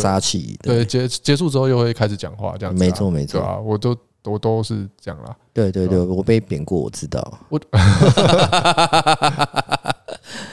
[0.62, 2.84] 对，结结束之后又会开始讲话，这样子。
[2.84, 3.96] 没错没错，对啊，我都。
[4.24, 5.36] 都都是这样啦。
[5.52, 7.40] 对对对，我被贬过，我知道。
[7.48, 7.60] 我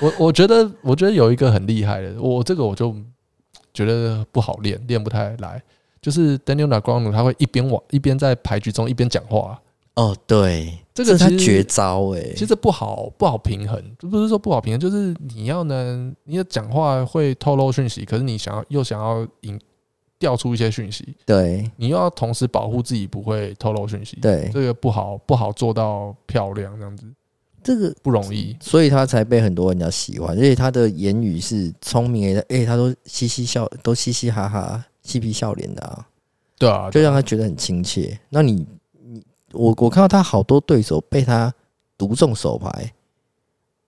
[0.01, 2.95] 我我觉得我觉得有一个很厉害的，我这个我就
[3.85, 5.61] 觉得不好练，练不太来。
[6.01, 9.59] 就是 Daniel Negreanu 他会一边往一边在牌局中一边讲话。
[9.95, 19.59] 哦，对，这个是他绝招哎，其实不好不好平衡，不是说不好平衡，就是你要呢你的讲话会透露讯息，可是你想要又想要引
[20.17, 27.05] 调出一些讯息，对，你又要同时保护自己不会透露讯息，对，这个不好不好做到漂亮这样子，
[27.69, 36.07] 这个不容易，所以他才被很多人家喜欢，而且他的言语是聪明的，哎，他都嘻嘻笑，都嘻嘻哈哈，嬉皮笑脸的啊，
[36.57, 38.19] 对啊，就让他觉得很亲切。
[38.29, 38.65] 那你
[39.03, 39.23] 你。
[39.51, 41.51] 我我看到他好多对手被他
[41.97, 42.93] 独中手牌，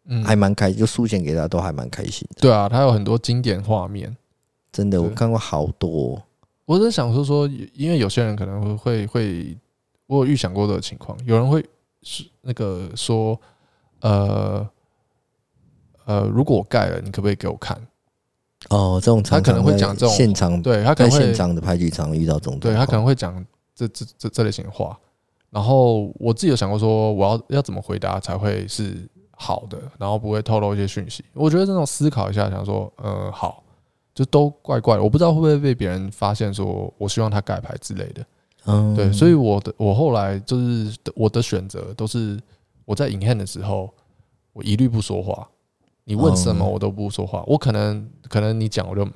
[0.06, 2.42] 嗯，还蛮开心，就输钱给他都还蛮开心的。
[2.42, 4.18] 对啊，他有很多经典画面，
[4.72, 6.20] 真的我看过好多。
[6.66, 9.56] 我在想说说，因为有些人可能会会，
[10.08, 11.64] 我有预想过这个情况，有人会
[12.02, 13.40] 是那个说，
[14.02, 14.70] 呃
[16.06, 17.76] 呃，如果我盖了，你可不可以给我看？
[18.70, 23.44] 哦，这种他可能会讲这种现场，对他可能会现场的牌局常遇到这种，对他可能会讲
[23.74, 24.98] 这这这这类型的话。
[25.50, 31.26] 然后我自己有想过说，我要要怎么回答才会是好的，然后不会透露一些讯息。
[31.34, 33.62] 我觉得这种思考一下，想说，呃，好，
[34.14, 38.26] 就都怪怪的，我不知道会不会被别人发现，说我希望他改牌之类的。
[38.66, 42.40] 嗯，对，所以我的我后来就是我的选择都是
[42.92, 43.90] 我在 in hand 的时候，
[44.54, 45.48] 我一律不说话。
[46.04, 47.44] 你问什么我都不说话。
[47.48, 49.08] 我可能可能你讲我就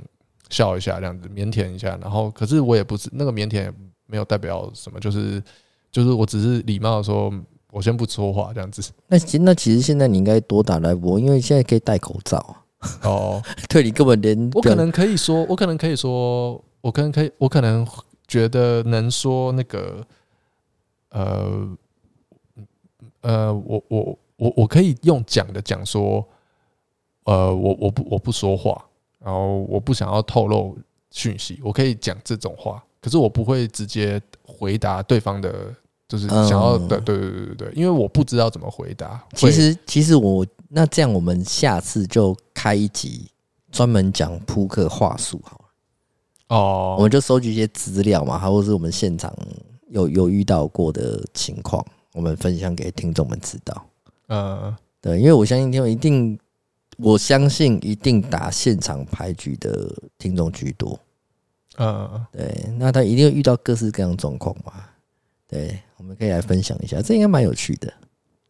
[0.49, 3.73] 笑一下这样子，腼腆一下，然后可是我也不是那个腼腆，也
[4.05, 5.43] 没有代表什么，就是。
[5.91, 7.33] 就是我只是礼貌的说，
[7.71, 8.81] 我先不说话这样子。
[9.07, 12.57] 那其那其实现在你应该多打来播，因为现在可以戴口罩。
[13.01, 17.87] 哦， 对，你根本连我可能可以说，我可能可以说，我可能可以，我可能
[18.27, 20.05] 觉得能说那个，
[21.11, 21.65] 呃，
[23.25, 26.25] 呃，我我我我可以用讲的讲说，
[27.23, 28.85] 呃，我我不我不说话，
[29.19, 30.77] 然后我不想要透露
[31.09, 35.73] 讯息，我可以讲这种话，可是我不会直接回答对方的。
[36.07, 39.25] 就是想要的，对对对对对，因为我不知道怎么回答。
[39.33, 43.27] 其实，其实我那这样，我们下次就开一集
[43.71, 45.65] 专门讲扑克话术好了。
[46.55, 49.35] 哦，我们就收集一些资料嘛，或者是我们现场
[49.89, 51.83] 有有遇到过的情况，
[52.15, 53.85] 我们分享给听众们知道。
[54.29, 56.39] 嗯，对，因为我相信听众一定，
[56.97, 60.97] 我相信一定打现场牌局的听众居多。
[61.77, 64.71] 嗯，对，那他一定会遇到各式各样状况嘛。
[65.45, 67.93] 对，我们可以来分享一下，这应该蛮有趣的，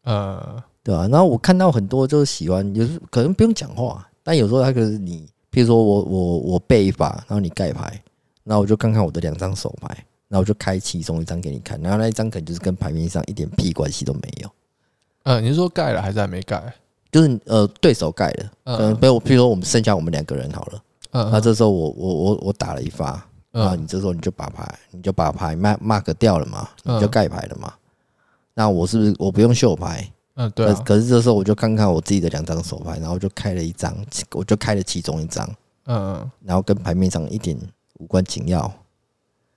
[0.04, 1.08] 呃，对吧？
[1.08, 8.02] 然后我看到很多就是喜欢，有时可能不用讲话，但有时候他可是你，譬如说我我我背一把，然后你盖牌，
[8.44, 14.50] 然后我就看看我的两张手牌，然后我就开其中一张给你看，然后那一张可能就是跟牌面上一点屁关系都没有。
[15.24, 16.62] 嗯，你是说盖了还是还没盖？
[17.12, 23.26] 就是呃，对手盖了，嗯，比如譬如说我们剩下我们两个人好了，嗯，那这时候我我我我打了一发。
[23.52, 27.74] 啊，你这时候你就把牌，你就把牌 mark mark 掉了嘛，你就盖牌了嘛。
[28.54, 30.12] 那我是不是我不用秀牌？
[30.34, 30.74] 嗯，对。
[30.84, 33.96] 可是这时候我就看看我自己的两张手牌，然后就开了一张，
[34.34, 35.50] 我就开了其中一张。
[35.86, 36.32] 嗯嗯。
[36.44, 37.58] 然后跟牌面上一点
[38.00, 38.70] 无关紧要。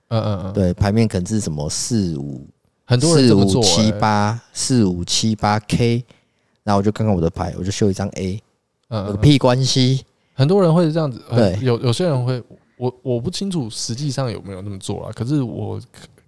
[0.09, 0.53] 嗯嗯嗯。
[0.53, 2.45] 对，牌面可能是什么四五，
[2.85, 3.63] 很多人这么做。
[3.63, 6.05] 四五七八，四五七八 K。
[6.63, 8.43] 然后我就看看我的牌，我就秀一张 A。
[8.89, 9.07] 嗯。
[9.07, 10.05] 有个屁关系。
[10.33, 11.19] 很多人会这样子。
[11.29, 11.57] 对。
[11.61, 12.43] 有有些人会。
[12.77, 15.77] 我我不清楚实际上有没有那么做啊，可是我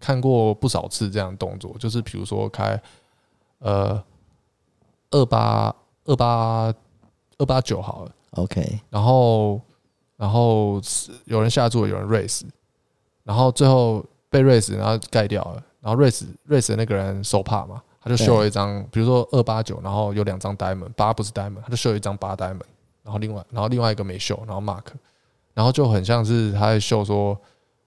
[0.02, 2.78] 看过不少次这样的动作，就是比如说开
[3.60, 4.04] 呃
[5.12, 5.74] 二八
[6.04, 6.74] 二八
[7.38, 9.62] 二八九好了，OK，然后
[10.18, 10.82] 然后
[11.24, 12.42] 有人下注，有人 raise，
[13.24, 22.62] 然后最后被 raise，然后盖掉了，然后 raise 的那个人手帕嘛，他就秀了一张，比如说二八九，然后有两张 diamond，八不是 diamond，他就秀了一张八 diamond，
[23.04, 24.86] 然后另外然后另外一个没秀，然后 mark。
[25.54, 27.38] 然后就很像是他在秀说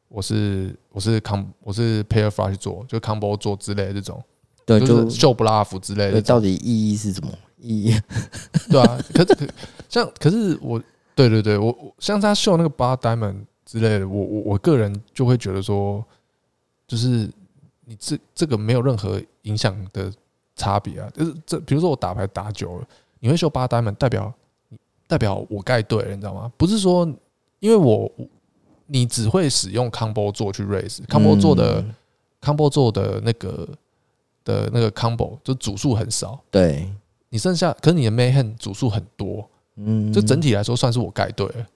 [0.08, 4.22] 我是我是康我是 pair flush 做就 combo 做之类的这种，
[4.66, 6.20] 对，就是秀 bluff 之类的。
[6.20, 8.00] 到底意义是什么意义？
[8.70, 9.46] 对啊，可是可
[9.88, 10.78] 像可是我
[11.14, 16.04] 对对对，我我像他秀那个八 diamond 之类的，我我我个人就会觉得说，
[16.86, 17.30] 就是
[17.84, 20.12] 你这这个没有任何影响的
[20.56, 21.10] 差别啊。
[21.14, 22.88] 就是这比如说我打牌打久了，
[23.20, 24.32] 你会秀八 diamond，代表
[25.06, 26.52] 代表我盖对了，你知道吗？
[26.56, 27.08] 不是说。
[27.60, 28.12] 因为我，
[28.84, 31.82] 你只会使用 combo 做去 raise，combo 做的
[32.42, 33.66] combo 做的那个
[34.44, 36.38] 的那个 combo 就组数很少。
[36.50, 36.92] 对，
[37.30, 41.66] 你剩下可是你的 main hand 组数很多，嗯，就整体来说算是我盖对了。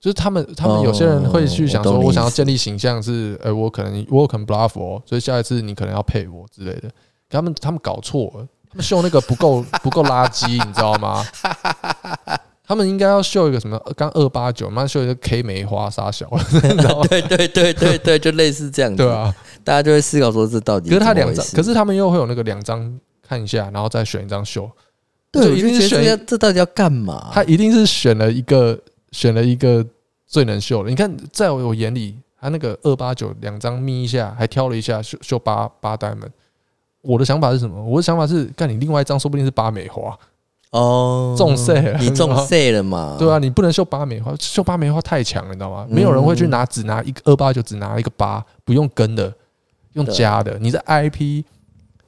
[0.00, 6.88] 就是他们他们有些人会去想说，我想要建立形象是，哎，我可能我可能 bluff 哦，所以下一次你可能要配我之类的。
[7.28, 11.24] 他们他们搞错了，他们秀那个不够 不够垃圾，你知道吗？
[12.66, 13.78] 他们应该要秀一个什么？
[13.96, 16.30] 刚二八九，妈秀一个 K 梅花杀小，
[17.08, 18.98] 对对对对对，就类似这样子。
[18.98, 19.34] 对啊，
[19.64, 20.90] 大家就会思考说，这到底？
[20.90, 24.70] 可是他两张，可是他们又会有那个两张看一下，然后再选一张秀。
[25.32, 27.30] 对，一定是选这到底要干嘛？
[27.32, 28.78] 他一定是选了一个
[29.12, 29.84] 选了一个
[30.26, 30.90] 最能秀的。
[30.90, 36.30] 你看，在我眼里，他那个二八九两张眯一下，还挑了一下秀秀八八呆们。
[37.00, 37.82] 我的想法是什么？
[37.82, 40.18] 我的想法是，干你另外一张，说不定是八美花
[40.70, 43.16] 哦，中赛了，你中赛了嘛？
[43.18, 45.86] 对啊，你不能秀八美花，秀八美花太强了，你知道吗？
[45.88, 49.32] 没有人会去拿只拿一个二八九，只拿一个八，不用跟的，
[49.94, 50.58] 用加的。
[50.58, 51.44] 你在 IP，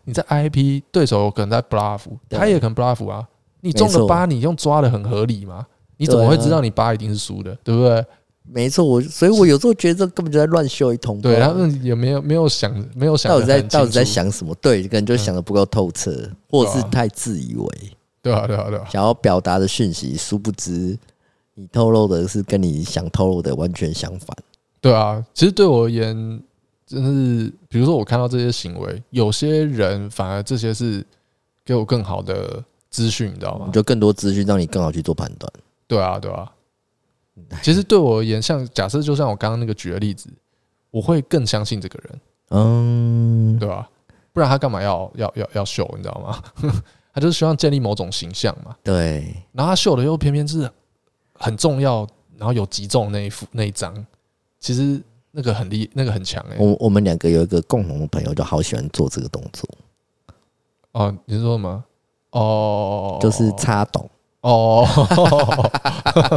[0.04, 3.26] 你在 IP，对手可能在 bluff，他也可能 bluff 啊。
[3.60, 5.66] 你中了八，你用抓的很合理吗？
[6.00, 7.54] 你怎么会知道你八一定是输的？
[7.62, 8.02] 对不对？
[8.42, 11.20] 没错，我所以，我有时候觉得这根本就在乱秀一通。
[11.20, 14.52] 对，他们也没有没有想，没有想到底在到底在想什么？
[14.62, 17.68] 对，可能就想的不够透彻，嗯、或者是太自以为。
[18.22, 18.84] 对啊，对啊，对啊。
[18.90, 20.98] 想要表达的讯息，殊不知
[21.54, 24.36] 你透露的是跟你想透露的完全相反。
[24.80, 26.42] 对啊，其实对我而言，
[26.86, 31.06] 真的是，比如说我看到这些行为，有些人反而这些是
[31.64, 33.68] 给我更好的资讯，你知道吗？
[33.72, 35.52] 就更多资讯让你更好去做判断。
[35.90, 36.52] 对啊，对啊。
[37.62, 40.30] 其实对我而言，像假设就像我刚刚那个举的例子，
[40.92, 42.20] 我会更相信这个人，
[42.50, 43.90] 嗯，对吧？
[44.32, 45.88] 不然他干嘛要要要要秀？
[45.96, 46.40] 你知道吗？
[47.12, 48.76] 他就是希望建立某种形象嘛。
[48.84, 49.34] 对。
[49.50, 50.70] 然后他秀的又偏偏是
[51.34, 53.92] 很重要，然后有击中那一幅那一张，
[54.60, 56.56] 其实那个很厉，那个很强哎。
[56.56, 59.68] 我我们两个有一个共同的朋友，就好喜欢做这个动作。
[60.92, 61.84] 哦，你是说什么？
[62.30, 64.08] 哦，就是插懂。
[64.42, 64.86] 哦，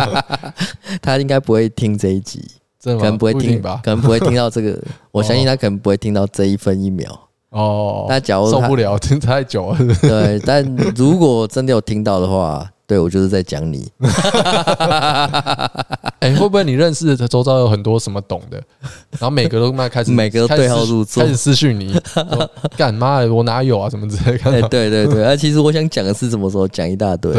[1.01, 2.43] 他应该不会听这一集，
[2.83, 4.77] 可能不会听吧，可能不会听到这个。
[5.11, 7.17] 我相信他可能不会听到这一分一秒。
[7.49, 12.69] 哦，那假如受不了听太久了，对，但如果真的有听到的话。
[12.85, 13.89] 对，我就是在讲你。
[16.19, 18.57] 哎，会不会你认识的周遭有很多什么懂的，
[19.11, 21.93] 然后每个都开开始 每个都对号入座，开始私讯你，
[22.77, 23.89] 干妈，我哪有啊？
[23.89, 24.51] 什么之类的。
[24.51, 27.33] 哎，对对对，啊，其实我想讲的是什么时候讲一大堆，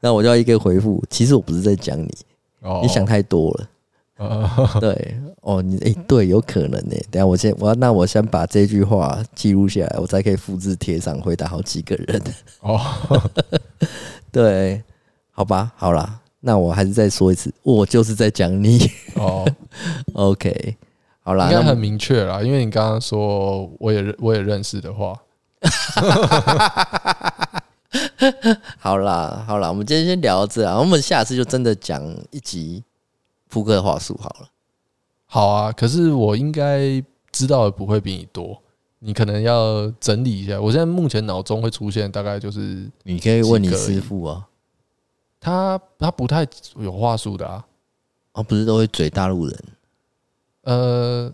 [0.00, 1.02] 那我就要一个回复。
[1.08, 2.10] 其实我不是在讲你，
[2.82, 3.66] 你想太多了。
[4.80, 6.96] 对，哦，你哎，对，有可能呢。
[7.10, 12.20] 等下我先，我要那我先把这句话记录下来，我才可以复制贴上，回答好几个人。
[12.60, 12.80] 哦。
[14.32, 14.82] 对，
[15.30, 18.78] 好吧，好啦，那我还是再说一次，我就是在讲你
[19.14, 19.44] 哦。
[20.14, 20.76] OK，
[21.22, 25.18] 好啦，应该很明确啦，因为你刚刚说我也我也认识的话，
[28.78, 32.84] 好啦，好啦，我们今天先聊到这啊，我们下次就真的讲一集
[33.48, 34.48] 扑克话术好了。
[35.26, 37.02] 好啊，可是我应该
[37.32, 38.60] 知道的不会比你多。
[39.02, 40.60] 你可能要整理一下。
[40.60, 44.46] 我现在目前脑中会出现大概就是，你可以问你师傅啊，
[45.40, 46.46] 他他不太
[46.76, 47.64] 有话术的啊，
[48.32, 49.64] 啊，不是都会嘴大陆人，
[50.64, 51.32] 呃，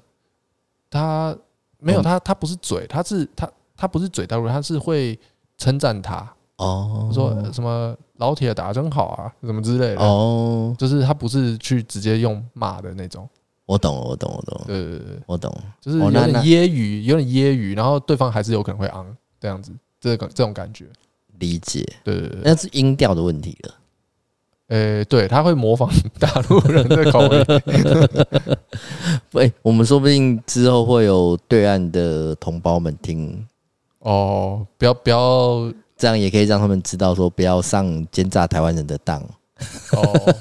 [0.89, 1.37] 他
[1.79, 5.19] 没有他他不是嘴，他是他他不是嘴大陆人，他是会
[5.59, 13.29] 称赞他哦，说什么老铁打得真好啊，什么之类的哦，就是他不是去直接用骂的那种。
[13.67, 14.63] 我懂，我懂，我懂。
[14.67, 19.05] 对对对，我懂，就是有点揶揄，有点揶揄，然后对方还是有可能会昂
[19.41, 20.87] 这样子，这个这种感觉，
[21.39, 21.85] 理解。
[22.05, 23.75] 对对对，那是音调的问题了。
[24.69, 25.89] 诶，对，他会模仿
[26.19, 27.45] 大陆人的口音。
[29.33, 33.47] 喂， 我们说不定之后会有对岸的同胞们听。
[34.01, 39.23] 哦，不要不要，这样也可以让他们知道说，不要上奸诈台湾人的当。
[39.93, 40.35] 哦。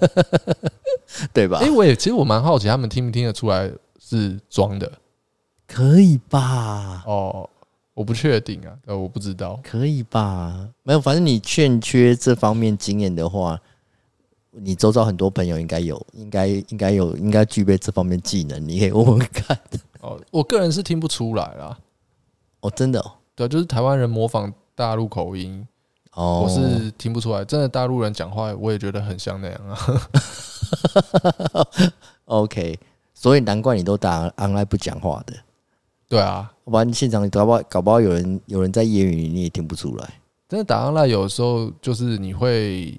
[1.33, 1.59] 对吧？
[1.61, 4.91] 哎，我也其实我蛮好奇，他们听不听得出来是装的？
[5.67, 7.03] 可以吧？
[7.07, 7.49] 哦，
[7.93, 10.67] 我不确定啊，呃，我不知道，可以吧？
[10.83, 13.57] 没有，反正你欠缺这方面经验的话，
[14.51, 19.57] 你周遭很多朋友应该有，应该应该有，应该具备这方面技能，你可以问问看。
[20.01, 21.77] 哦，我个人是听不出来啦。
[22.59, 23.11] 哦，真的哦？
[23.35, 25.65] 对，就是台湾人模仿大陆口音。
[26.15, 29.77] 哦，我是听不出来，真的大陆人讲话，我也觉得很像那样啊。
[32.25, 32.79] OK，
[33.13, 35.33] 所以难怪你都打 online 不讲话的。
[36.07, 40.13] 对啊，不然现场搞不好搞不好有人有人在言语里你也听不出来。
[40.47, 42.97] 真的打 online 有时候就是你会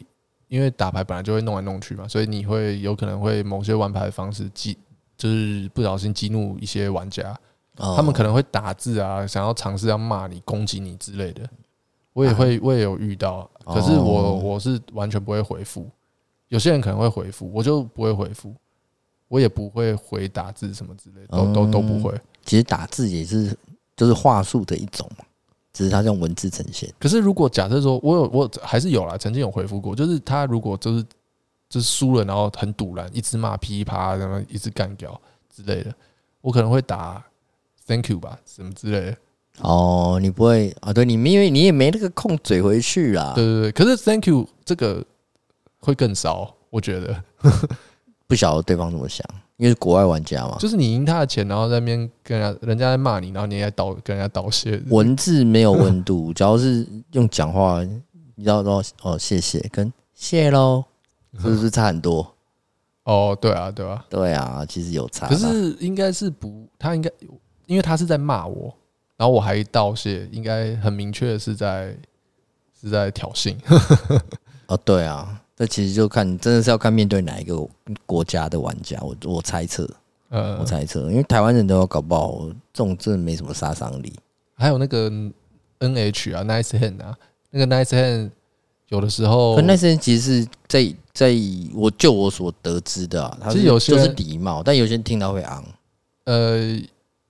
[0.48, 4.76] 因为打牌本来就会弄来弄去嘛，所以你会有可能会某些玩牌的方式激，
[5.16, 7.34] 就是不小心激怒一些玩家，
[7.76, 11.48] 他们可能会打字啊，想要尝试要骂你、攻击你之类的。
[12.16, 15.86] 我也会，我也有遇到，可是我我是完全不会回复。
[16.48, 18.54] 有些人可能会回复，我就不会回复，
[19.28, 22.18] 我也不会回打字什么之类的，都都都不会。
[22.42, 23.54] 其实打字也是
[23.94, 25.26] 就是话术的一种嘛，
[25.74, 26.90] 只是他用文字呈现。
[26.98, 31.04] 可是如果假设说我有我还是有啦，曾经有回复过，就是他如果就是
[31.68, 35.20] 就是输了，然后很堵然，一直骂噼啪，然后一直干掉
[35.54, 35.94] 之类的，
[36.40, 37.22] 我可能会打
[37.86, 39.16] Thank you 吧，什么之类的。
[39.60, 40.92] 哦，你不会啊？
[40.92, 43.32] 对，你因为你也没那个空嘴回去啊。
[43.34, 45.04] 对对对，可是 Thank you 这个
[45.80, 47.22] 会更骚，我觉得。
[48.28, 49.24] 不晓得对方怎么想，
[49.56, 50.56] 因为是国外玩家嘛。
[50.58, 54.82] 就是你赢他的钱，然后在那边跟人家人家在骂你，然后你在道跟人家道谢。
[54.88, 57.84] 文字没有温度， 只要是用讲话，
[58.34, 60.82] 你知道说哦谢谢跟谢喽，
[61.40, 62.34] 是不是差很多？
[63.04, 65.28] 哦，对啊，对啊，对啊，其实有差。
[65.28, 67.08] 可是应该是不，他应该
[67.66, 68.74] 因为他是在骂我。
[69.16, 71.96] 然后我还道谢，应该很明确是在
[72.78, 73.56] 是在挑衅。
[74.68, 77.56] 哦，对啊，这其实就看真的是要看面对哪一个
[78.04, 78.98] 国家的玩家。
[79.00, 79.88] 我我猜测，
[80.28, 84.12] 呃，我猜测，因为台湾人都要搞不好，这种真的没什么杀伤力。
[84.54, 85.10] 还有那个
[85.78, 87.16] N H 啊，Nice Hand 啊，
[87.50, 88.30] 那个 Nice Hand
[88.88, 91.34] 有的时候，Nice Hand 其实是在在
[91.72, 95.64] 我就我所得知的，啊，其实有些就是礼貌，但有些人听到会昂。
[96.24, 96.78] 呃，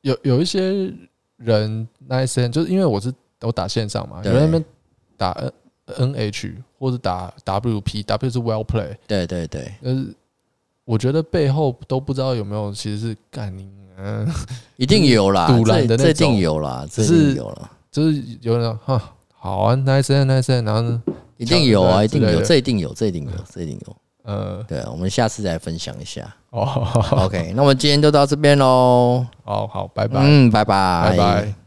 [0.01, 0.93] 有有一些。
[1.37, 4.64] 人 nice hand 就是因为我是我打线上嘛，有人那边
[5.16, 5.53] 打 N
[5.87, 10.07] N H 或者打 W P W 是 well play，对对对，呃，
[10.84, 14.26] 我觉得背后都不知道有没有其实是干你，嗯，
[14.76, 21.03] 一定有啦，赌烂的那种，这定有啦，这是有了，就是有人哈好啊，nice hand nice hand，然后呢，
[21.37, 23.97] 一定有啊，一定有，这一定有，这一定有，这一定有。
[24.27, 26.22] 呃，对啊，我们下次再分享一下。
[26.51, 26.87] 哦，
[27.24, 29.24] OK，那我们今天就到这边喽。
[29.45, 30.20] 哦好，拜拜。
[30.22, 31.66] 嗯，拜拜，拜拜。